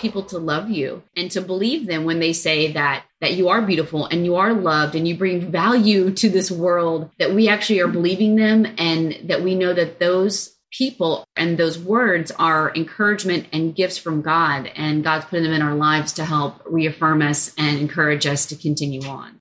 People 0.00 0.22
to 0.24 0.38
love 0.38 0.70
you 0.70 1.02
and 1.16 1.30
to 1.30 1.40
believe 1.40 1.86
them 1.86 2.04
when 2.04 2.18
they 2.18 2.32
say 2.32 2.72
that 2.72 3.04
that 3.20 3.34
you 3.34 3.48
are 3.48 3.62
beautiful 3.62 4.06
and 4.06 4.24
you 4.24 4.36
are 4.36 4.54
loved 4.54 4.94
and 4.94 5.06
you 5.06 5.16
bring 5.16 5.50
value 5.50 6.10
to 6.10 6.28
this 6.28 6.50
world 6.50 7.10
that 7.18 7.34
we 7.34 7.48
actually 7.48 7.80
are 7.80 7.88
believing 7.88 8.36
them 8.36 8.66
and 8.78 9.18
that 9.24 9.42
we 9.42 9.54
know 9.54 9.74
that 9.74 9.98
those 9.98 10.56
people 10.70 11.24
and 11.36 11.58
those 11.58 11.78
words 11.78 12.30
are 12.32 12.72
encouragement 12.74 13.46
and 13.52 13.74
gifts 13.74 13.98
from 13.98 14.22
God 14.22 14.70
and 14.76 15.04
God's 15.04 15.26
putting 15.26 15.44
them 15.44 15.52
in 15.52 15.62
our 15.62 15.74
lives 15.74 16.12
to 16.14 16.24
help 16.24 16.62
reaffirm 16.64 17.22
us 17.22 17.52
and 17.58 17.78
encourage 17.78 18.26
us 18.26 18.46
to 18.46 18.56
continue 18.56 19.02
on. 19.02 19.39